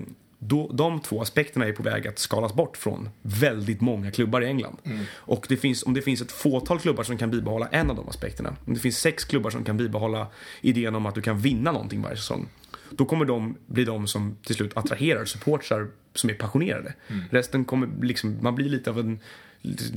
[0.49, 4.47] då, de två aspekterna är på väg att skalas bort från väldigt många klubbar i
[4.47, 4.77] England.
[5.15, 8.09] Och det finns, om det finns ett fåtal klubbar som kan bibehålla en av de
[8.09, 10.27] aspekterna, om det finns sex klubbar som kan bibehålla
[10.61, 12.49] idén om att du kan vinna någonting varje säsong,
[12.91, 16.95] då kommer de bli de som till slut attraherar supportrar som är passionerade.
[17.31, 19.21] Resten kommer liksom, man blir lite av en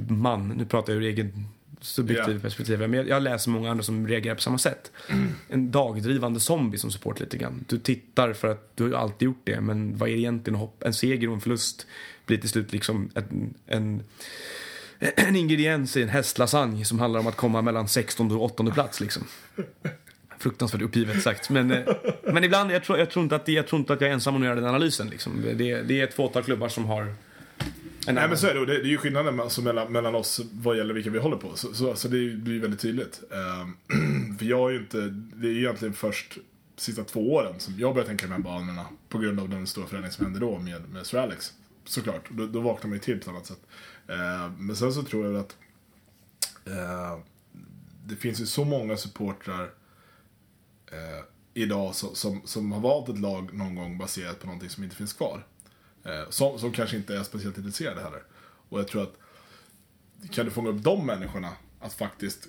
[0.10, 1.48] man, nu pratar jag ur egen
[1.82, 2.42] subjektiv Ja.
[2.42, 4.92] perspektiv, men jag, jag läser många andra som reagerar på samma sätt.
[5.50, 7.66] En dagdrivande zombie som support lite grann.
[7.68, 10.62] Du tittar för att du har alltid gjort det, men vad är det egentligen att
[10.62, 10.86] hoppa?
[10.86, 11.88] En seger och en förlust
[12.26, 14.04] blir till slut liksom en, en,
[15.16, 19.02] en ingrediens i en hästlasagne som handlar om att komma mellan 16 och 8 plats
[19.02, 19.24] liksom.
[20.38, 21.50] Fruktansvärt uppgivet sagt.
[21.50, 24.10] Men, eh, men ibland, jag tror, jag, tror inte att, jag tror inte att jag
[24.10, 25.08] är ensam om att göra den analysen.
[25.10, 25.42] Liksom.
[25.58, 27.14] Det, det är ett fåtal klubbar som har
[28.14, 30.16] Nej annan- men så är det, och det, det är ju skillnaden alltså, mellan, mellan
[30.16, 31.56] oss vad gäller vilka vi håller på.
[31.56, 33.22] Så, så, så det blir väldigt tydligt.
[33.32, 34.98] Ehm, för jag har ju inte,
[35.36, 36.38] det är ju egentligen först
[36.78, 39.88] sista två åren som jag börjar tänka de här banorna på grund av den stora
[39.88, 41.54] förändring som hände då med, med Sir Alex.
[41.86, 43.62] Såklart, då, då vaknar man ju till på ett annat sätt.
[44.08, 45.58] Ehm, men sen så tror jag att
[46.66, 47.20] eh,
[48.06, 49.64] det finns ju så många supportrar
[50.92, 54.84] eh, idag som, som, som har valt ett lag någon gång baserat på någonting som
[54.84, 55.46] inte finns kvar.
[56.06, 58.24] Eh, som, som kanske inte är speciellt intresserade heller.
[58.70, 59.14] Och jag tror att
[60.32, 62.48] kan du fånga upp de människorna att faktiskt,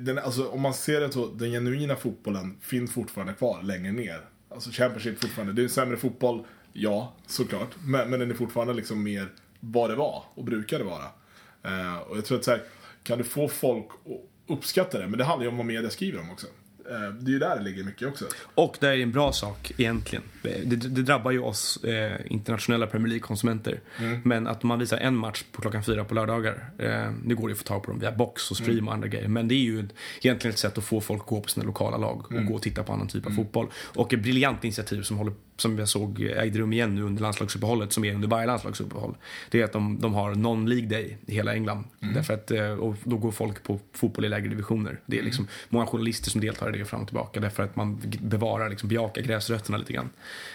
[0.00, 4.20] den, alltså, om man ser det så, den genuina fotbollen finns fortfarande kvar längre ner.
[4.48, 7.68] Alltså Championship fortfarande, det är en sämre fotboll, ja, såklart.
[7.84, 11.04] Men, men den är fortfarande liksom mer vad det var och brukade vara.
[11.62, 12.62] Eh, och jag tror att så här,
[13.02, 16.20] kan du få folk att uppskatta det, men det handlar ju om vad media skriver
[16.20, 16.46] om också.
[16.90, 18.24] Eh, det är ju där det ligger mycket också.
[18.54, 20.24] Och det är en bra sak egentligen.
[20.42, 23.80] Det, det drabbar ju oss eh, internationella Premier League-konsumenter.
[24.24, 26.70] Men att man visar en match på klockan fyra på lördagar.
[26.78, 28.94] Eh, nu går det ju att få tag på dem via box och stream och
[28.94, 29.28] andra grejer.
[29.28, 29.88] Men det är ju
[30.20, 32.62] egentligen ett sätt att få folk att gå på sina lokala lag och gå och
[32.62, 33.68] titta på annan typ av fotboll.
[33.76, 37.92] Och ett briljant initiativ som, håller, som jag såg ägde rum igen nu under landslagsuppehållet,
[37.92, 39.14] som är under varje landslagsuppehåll.
[39.50, 41.84] Det är att de, de har non-League Day i hela England.
[42.14, 45.00] Därför att, eh, och då går folk på fotboll i lägre divisioner.
[45.06, 48.02] Det är liksom många journalister som deltar i det fram och tillbaka därför att man
[48.20, 50.10] bevarar, liksom, bejakar gräsrötterna lite grann.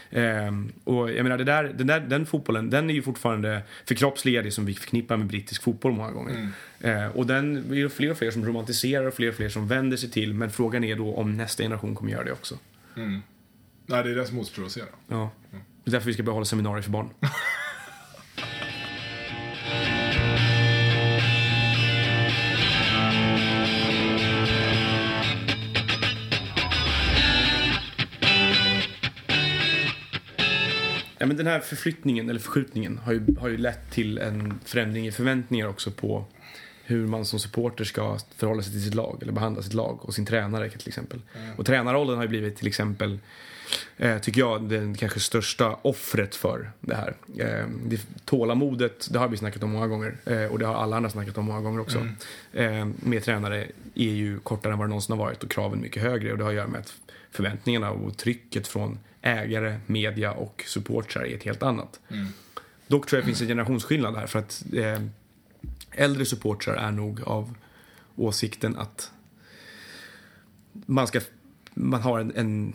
[0.10, 4.44] Ehm, och jag menar, det där, den, där, den fotbollen, den är ju fortfarande förkroppsligar
[4.44, 6.50] det som vi förknippar med brittisk fotboll många gånger.
[6.80, 9.68] Eh, och den är det fler och fler som romantiserar och fler och fler som
[9.68, 10.34] vänder sig till.
[10.34, 12.56] Men frågan är då om nästa generation kommer göra det också.
[13.92, 14.86] Nej, det är det som återstår då.
[15.08, 15.32] Ja.
[15.84, 17.10] Det är därför vi ska börja hålla seminarier för barn.
[31.18, 35.08] Ja, men den här förflyttningen, eller förskjutningen, har ju, har ju lett till en förändring
[35.08, 36.26] i förväntningar också på
[36.84, 40.14] hur man som supporter ska förhålla sig till sitt lag, eller behandla sitt lag och
[40.14, 41.22] sin tränare till exempel.
[41.58, 43.20] Och tränarrollen har ju blivit till exempel,
[43.98, 47.16] eh, tycker jag, det kanske största offret för det här.
[47.38, 50.98] Eh, det, tålamodet, det har vi snackat om många gånger, eh, och det har alla
[50.98, 52.08] andra snackat om många gånger också.
[52.54, 56.04] Eh, med tränare är ju kortare än vad det någonsin har varit och kraven mycket
[56.04, 56.94] högre och det har att göra med att
[57.32, 62.00] förväntningarna och trycket från ägare, media och supportrar är ett helt annat.
[62.88, 65.02] Dock tror jag det finns en generationsskillnad här för att eh,
[65.92, 67.56] äldre supportrar är nog av
[68.16, 69.12] åsikten att
[70.86, 71.20] man ska,
[71.74, 72.74] man har en, en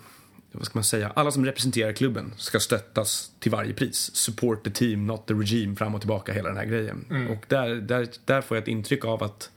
[0.57, 4.15] vad ska man säga, alla som representerar klubben ska stöttas till varje pris.
[4.15, 7.29] Support the team, not the regime, fram och tillbaka hela den här grejen.
[7.31, 9.51] Och där, där, där får jag ett intryck av att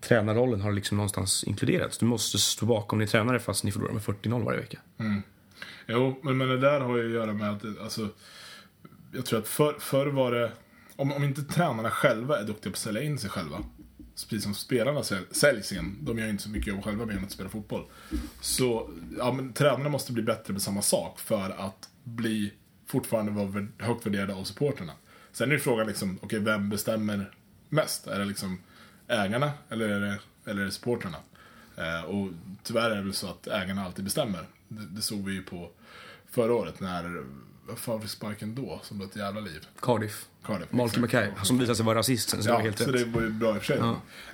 [0.00, 1.98] tränarrollen har liksom någonstans inkluderats.
[1.98, 4.78] Du måste stå bakom din tränare fast ni förlorar med 40-0 varje vecka.
[5.86, 8.08] Jo, men, men det där har ju att göra med att, alltså,
[9.12, 10.52] jag tror att förr för var det,
[10.96, 13.58] om, om inte tränarna själva är duktiga på att sälja in sig själva,
[14.24, 17.24] precis som spelarna säljs in, de gör ju inte så mycket jobb själva med än
[17.24, 17.84] att spela fotboll.
[18.40, 22.52] Så, ja men tränarna måste bli bättre på samma sak för att bli,
[22.86, 24.92] fortfarande vara högt värderade av supporterna.
[25.32, 27.34] Sen är ju frågan liksom, okej vem bestämmer
[27.68, 28.06] mest?
[28.06, 28.58] Är det liksom
[29.08, 30.18] ägarna eller är det,
[30.50, 31.18] eller är det supporterna?
[31.76, 32.28] Eh, och
[32.62, 34.46] tyvärr är det väl så att ägarna alltid bestämmer.
[34.68, 35.70] Det, det såg vi ju på
[36.30, 37.24] förra året när,
[37.66, 38.80] vad fan fick sparken då?
[38.82, 39.66] Som blev ett jävla liv.
[39.80, 40.26] Cardiff.
[40.46, 40.72] Cardiff.
[40.72, 41.00] Malcolm.
[41.02, 43.04] Mackay, som visade sig vara rasist sen, så det var Ja, helt så rätt.
[43.04, 43.80] det var ju bra i och för sig.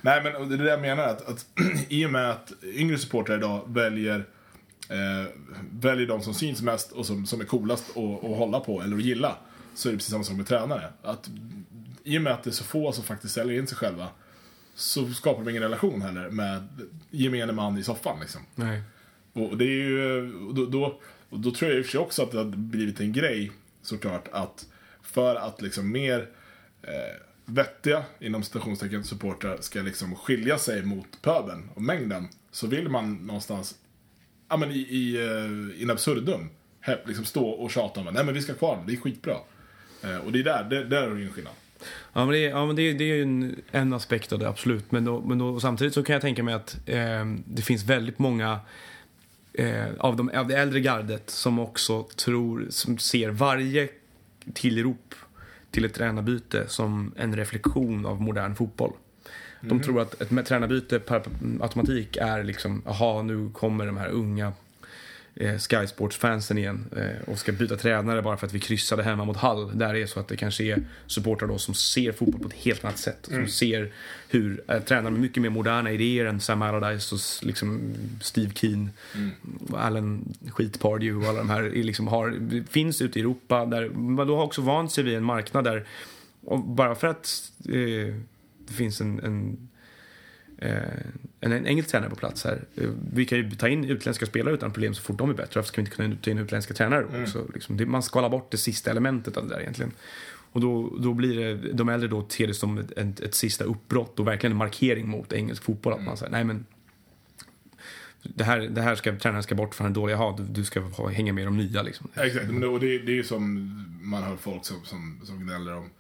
[0.01, 1.47] Nej, men det är det jag menar, att, att
[1.89, 4.27] i och med att yngre supportrar idag väljer
[4.89, 5.31] eh,
[5.73, 8.97] väljer de som syns mest och som, som är coolast att, att hålla på eller
[8.97, 9.37] att gilla,
[9.75, 10.89] så är det precis samma sak med tränare.
[11.03, 11.31] Att,
[12.05, 14.09] I och med att det är så få som faktiskt säljer in sig själva,
[14.75, 16.69] så skapar de ingen relation heller med
[17.11, 18.21] gemene man i soffan.
[18.21, 18.41] Liksom.
[18.55, 18.83] Nej.
[19.33, 21.01] Och det är ju, då, då,
[21.31, 23.53] då tror jag i och för sig också att det har blivit en grej
[23.83, 24.67] såklart att
[25.13, 26.29] för att liksom mer
[26.83, 26.93] eh,
[27.45, 33.15] vettiga, inom citationstecken, supportrar ska liksom skilja sig mot pöbeln och mängden så vill man
[33.15, 33.75] någonstans,
[34.49, 36.49] ja men i, i eh, in absurdum,
[37.07, 39.37] liksom stå och tjata om att nej men vi ska ha kvar det är skitbra.
[40.05, 41.53] Eh, och det är där, det, där är det ju en skillnad.
[42.13, 44.49] Ja, men det, är- ja, men det, det är ju en, en aspekt av det,
[44.49, 44.93] absolut.
[44.93, 48.19] Men, då, men då, samtidigt så kan jag tänka mig att eh, det finns väldigt
[48.19, 48.61] många
[49.53, 53.89] eh, av, de, av det äldre gardet som också tror, som ser varje
[54.55, 55.15] tillrop
[55.71, 58.93] till ett tränarbyte som en reflektion av modern fotboll.
[59.61, 61.23] De tror att ett tränarbyte per
[61.61, 64.53] automatik är liksom, jaha, nu kommer de här unga
[65.35, 69.25] eh, Sky Sports-fansen igen eh, och ska byta tränare bara för att vi kryssade hemma
[69.25, 69.79] mot Hall.
[69.79, 72.55] Där är det så att det kanske är supportrar då som ser fotboll på ett
[72.55, 73.19] helt annat sätt.
[73.23, 73.93] Som ser
[74.29, 78.89] hur eh, tränare med mycket mer moderna idéer än Sam Allardyce och liksom Steve Keane
[79.71, 83.67] och Alan Skit Pardew och alla de här är liksom har, finns ute i Europa.
[83.67, 85.87] Där man då har också vant sig vid en marknad där
[86.45, 88.15] och bara för att eh,
[88.67, 89.69] det finns en, en
[91.41, 92.65] en, en engelsk tränare på plats här.
[92.77, 95.53] Eh, Vi kan ju ta in utländska spelare utan problem så fort de är bättre.
[95.55, 97.47] Varför ska vi inte kunna ta in utländska tränare då också?
[97.55, 99.93] Liksom, det, man skalar bort det sista elementet av det där egentligen.
[100.53, 103.65] Och då, då blir det, de äldre då ser det som ett, ett, ett sista
[103.65, 105.93] uppbrott och verkligen en markering mot engelsk fotboll.
[105.93, 106.67] Att man säger, nej men
[108.23, 110.81] det här, det här ska, tränaren ska bort från den dåliga, ja, du, du ska
[110.81, 112.09] ha, hänga med de nya liksom.
[112.15, 113.71] Exakt, men det, och det, det är ju som
[114.03, 115.91] man hör folk som, som, som gnäller om.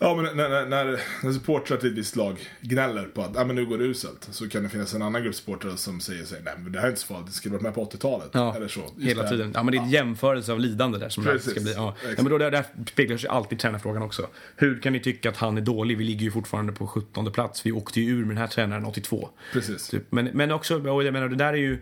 [0.00, 3.44] Ja, men när, när, när, när supportrar till ett visst lag gnäller på att ah,
[3.44, 6.24] men nu går det uselt så kan det finnas en annan grupp supportrar som säger
[6.24, 8.28] sig nej men det här är inte så farligt, det skulle varit med på 80-talet.
[8.32, 8.80] Ja, eller så.
[8.80, 9.28] Just Hela det.
[9.28, 9.52] tiden.
[9.54, 11.50] Ja, men det är en jämförelse av lidande där som det Precis.
[11.50, 11.72] ska bli.
[11.74, 11.94] Ja.
[12.02, 14.26] Ja, men då, där, där speglar sig alltid tränarfrågan också.
[14.56, 15.98] Hur kan ni tycka att han är dålig?
[15.98, 17.66] Vi ligger ju fortfarande på 17 plats.
[17.66, 19.28] Vi åkte ju ur med den här tränaren 82.
[19.52, 19.88] Precis.
[19.88, 20.12] Typ.
[20.12, 21.78] Men, men också, och jag menar det där är ju...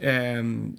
[0.00, 0.76] ehm,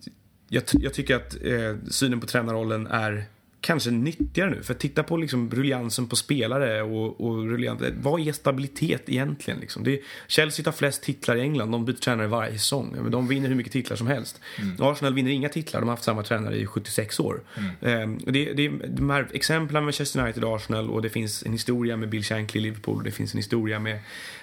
[0.49, 3.25] jag, jag tycker att eh, synen på tränarrollen är
[3.65, 4.63] kanske nyttigare nu.
[4.63, 7.59] För titta på liksom rulliansen på spelare och, och
[8.01, 9.59] vad är stabilitet egentligen?
[9.59, 9.83] Liksom?
[9.83, 13.09] Det är, Chelsea tar flest titlar i England, de byter tränare varje säsong.
[13.09, 14.41] De vinner hur mycket titlar som helst.
[14.79, 17.41] Arsenal vinner inga titlar, de har haft samma tränare i 76 år.
[17.81, 21.43] Ehm, och det, det de här exemplen med Manchester United och Arsenal och det finns
[21.43, 23.99] en historia med Bill Shankly i Liverpool och det finns en historia med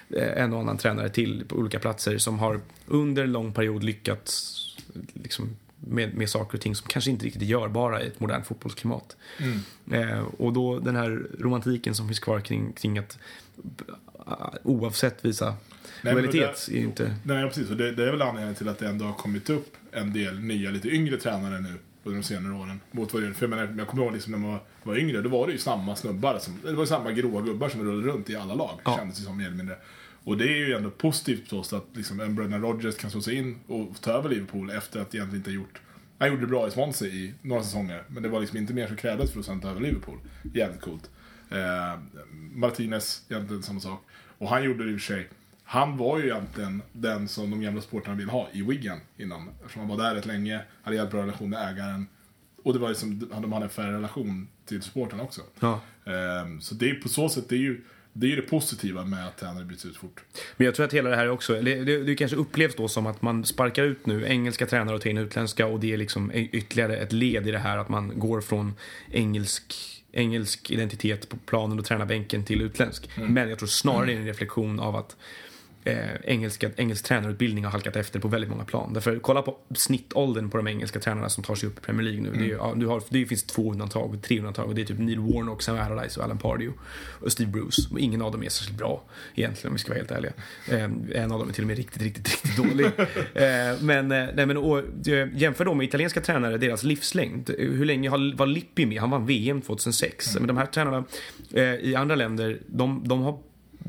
[0.09, 3.83] eh, en och annan tränare till på olika platser som har under en lång period
[3.83, 4.59] lyckats
[5.13, 5.55] liksom,
[5.87, 9.15] med, med saker och ting som kanske inte riktigt är görbara i ett modernt fotbollsklimat.
[9.91, 13.17] Eh, och då den här romantiken som finns kvar kring, kring att
[14.27, 15.55] eh, oavsett visa
[16.01, 17.15] Nej, lojalitet det- är inte...
[17.23, 17.69] Nej, precis.
[17.69, 20.39] Och det, det är väl anledningen till att det ändå har kommit upp en del
[20.39, 21.73] nya, lite yngre tränare nu
[22.03, 22.79] under de senare åren.
[22.91, 25.29] Mot vad det, för jag, menar, jag kommer ihåg liksom när man var, yngre, då
[25.29, 28.35] var det ju samma snubbar, som, det var samma gråa gubbar som rullade runt i
[28.35, 28.95] alla lag, Ja.
[28.97, 29.75] kändes det som mer eller mindre.
[30.23, 33.35] Och det är ju ändå positivt oss att liksom, en Brendan Rodgers kan slå sig
[33.35, 35.81] in och ta över Liverpool efter att egentligen inte ha gjort
[36.23, 38.87] han gjorde det bra i Swansea i några säsonger, men det var liksom inte mer
[38.87, 40.19] som krävdes för att sen ta över Liverpool.
[40.53, 41.09] Jävligt coolt.
[41.49, 41.99] Eh,
[42.31, 44.05] Martinez, egentligen samma sak.
[44.37, 45.29] Och han gjorde det i och för sig.
[45.63, 49.49] Han var ju egentligen den som de gamla sportarna vill ha i Wigan innan.
[49.59, 52.07] Eftersom han var där rätt länge, hade jävligt bra relation med ägaren.
[52.63, 55.41] Och det var liksom, de hade en färre relation till supportrarna också.
[55.59, 55.81] Ja.
[56.05, 57.81] Eh, så det är på så sätt, det är ju
[58.13, 60.23] det, är ju det positiva med att tränare byts ut fort.
[60.57, 62.87] Men jag tror att hela det här är också, det, det, det kanske upplevs då
[62.87, 65.97] som att man sparkar ut nu engelska tränare och tar in utländska och det är
[65.97, 68.73] liksom ytterligare ett led i det här att man går från
[69.11, 69.75] engelsk
[70.15, 73.09] engelsk identitet på planen och tränarbänken till utländsk.
[73.17, 75.15] Men jag tror snarare det är en reflektion av att
[75.83, 78.93] eh, engelska, engelsk tränarutbildning har halkat efter på väldigt många plan.
[78.93, 82.21] Därför kolla på snittåldern på de engelska tränarna som tar sig upp i Premier League
[82.21, 82.31] nu.
[82.31, 84.99] Det, är, ja, du har, det finns två undantag, tre undantag och det är typ
[84.99, 86.79] Neil Warnock, Sam Allardyce och Alan Pardew
[87.21, 87.81] och Steve Bruce.
[87.91, 89.03] Och ingen av dem är särskilt bra
[89.35, 90.33] egentligen om vi ska vara helt ärliga.
[90.67, 92.85] Eh, en av dem är till och med riktigt, riktigt, riktigt dålig.
[93.33, 97.49] eh, men eh, nej, men och, eh, jämför då med italienska tränare, deras livslängd.
[97.57, 98.99] Hur länge har, var Lippi med?
[98.99, 100.35] Han vann VM 2006.
[100.39, 101.03] Men de här tränarna
[101.53, 103.39] eh, i andra länder, de, de har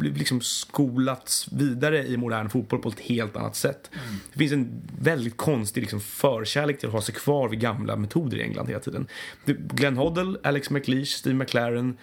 [0.01, 3.91] liksom skolats vidare i modern fotboll på ett helt annat sätt.
[4.33, 8.37] Det finns en väldigt konstig liksom förkärlek till att hålla sig kvar vid gamla metoder
[8.37, 9.07] i England hela tiden.
[9.47, 11.97] Glenn Hoddle, Alex McLeish, Steve McLaren,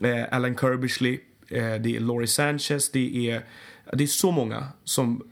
[0.00, 3.44] eh, Alan Kirbishley, eh, det är Laurie Sanchez, det är,
[3.92, 5.22] det är så många som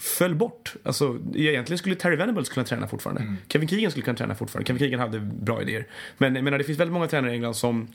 [0.00, 0.74] föll bort.
[0.82, 3.36] Alltså, egentligen skulle Terry Venables kunna träna fortfarande.
[3.48, 4.66] Kevin Keegan skulle kunna träna fortfarande.
[4.66, 5.86] Kevin Keegan hade bra idéer.
[6.18, 7.88] Men jag menar, det finns väldigt många tränare i England som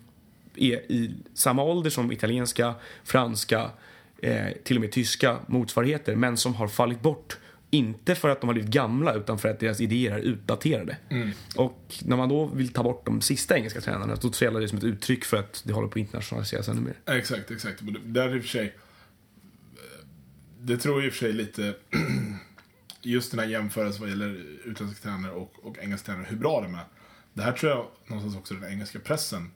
[0.57, 3.71] är i samma ålder som italienska, franska,
[4.17, 7.37] eh, till och med tyska motsvarigheter, men som har fallit bort.
[7.69, 10.97] Inte för att de har blivit gamla, utan för att deras idéer är utdaterade.
[11.55, 14.67] Och när man då vill ta bort de sista engelska tränarna, då ser jag det
[14.67, 17.15] som ett uttryck för att det håller på att internationaliseras ännu mer.
[17.17, 17.81] Exakt, exakt.
[17.81, 18.75] Men där i och för sig,
[20.59, 21.73] det tror jag i och för sig lite,
[23.01, 26.75] just den här jämförelsen vad gäller utländska tränare och, och engelska tränare, hur bra de
[26.75, 26.85] är.
[27.33, 29.51] Det här tror jag någonstans också den engelska pressen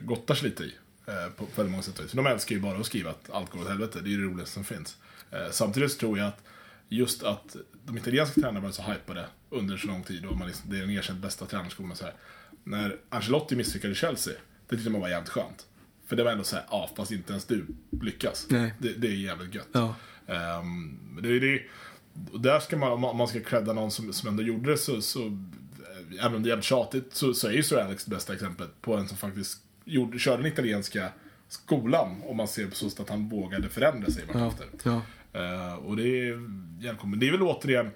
[0.00, 0.74] gottar sig lite i.
[1.06, 2.10] Eh, på väldigt många sätt.
[2.10, 4.00] För de älskar ju bara att skriva att allt går åt helvete.
[4.00, 4.96] Det är ju det roligaste som finns.
[5.30, 6.42] Eh, samtidigt så tror jag att
[6.88, 10.70] just att de italienska tränarna var så hypade under så lång tid och man liksom,
[10.70, 11.96] det är den erkänt bästa tränarskolan.
[11.96, 12.14] Så här.
[12.64, 14.34] När Ancelotti misslyckades i Chelsea,
[14.68, 15.66] det tyckte man var jävligt skönt.
[16.06, 17.66] För det var ändå så här, ja fast inte ens du
[18.02, 18.46] lyckas.
[18.50, 18.74] Nej.
[18.78, 19.68] Det, det är jävligt gött.
[19.72, 19.94] Ja.
[20.26, 21.62] Ehm, det, är det,
[22.38, 24.78] där ska man, om man- om man ska credda någon som, som ändå gjorde det
[24.78, 28.04] så, så eh, även om det är jävligt tjatigt, så, så är ju Sir Alex
[28.04, 31.08] det bästa exemplet på en som faktiskt gjorde, körde den italienska
[31.48, 32.22] skolan.
[32.26, 34.38] Om man ser på så att han vågade förändra sig Ja.
[34.38, 34.68] vartefter.
[34.82, 35.00] Ja.
[35.40, 36.24] Eh, och det är
[36.80, 37.90] jävligt Men det är väl återigen,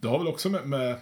[0.00, 0.96] det har väl också med, med,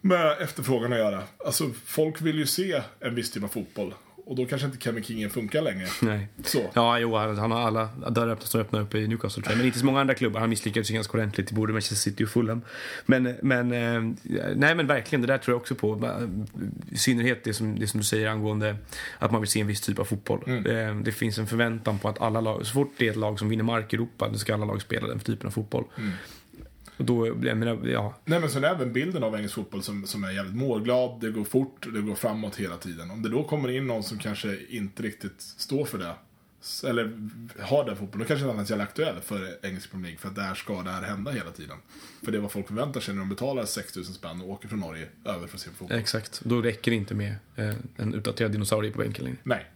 [0.00, 1.22] med efterfrågan att göra.
[1.46, 3.94] Alltså folk vill ju se en viss typ av fotboll.
[4.26, 5.86] Och då kanske inte Kevin King funkar längre.
[6.02, 6.28] Nej.
[6.44, 6.70] Så.
[6.74, 9.42] Ja, jo, han han har alla dörrar öppna som öppnar upp i Newcastle.
[9.56, 10.40] Men inte så många andra klubbar.
[10.40, 12.62] Han misslyckades ju ganska ordentligt i både Manchester City och Fulham.
[13.06, 14.02] Men, men, eh,
[14.56, 16.10] nej men verkligen, det där tror jag också på.
[16.90, 18.76] I synnerhet det som, det som du säger angående
[19.18, 20.42] att man vill se en viss typ av fotboll.
[20.46, 23.38] Eh, Det finns en förväntan på att alla lag, så fort det är ett lag
[23.38, 25.84] som vinner mark i Europa, då ska alla lag spela den typen av fotboll.
[25.84, 26.00] Och
[26.96, 30.30] då, jag menar, ja, Nej men sen även bilden av engelsk fotboll som, som är
[30.30, 33.10] jävligt målglad, det går fort, det går framåt hela tiden.
[33.10, 36.14] Om det då kommer in någon som kanske inte riktigt står för det,
[36.88, 37.30] eller
[37.60, 40.34] har den fotbollen, då kanske den är jävla aktuell för engelsk Premier League, för att
[40.34, 41.76] där ska det här hända hela tiden.
[42.24, 44.80] För det är vad folk förväntar sig när de betalar 6000 spänn och åker från
[44.80, 45.98] Norge över för att se på fotboll.
[45.98, 46.40] exakt.
[46.44, 49.38] Då räcker det inte med eh, en utdaterad dinosaurie på bänken längre.
[49.42, 49.66] Nej.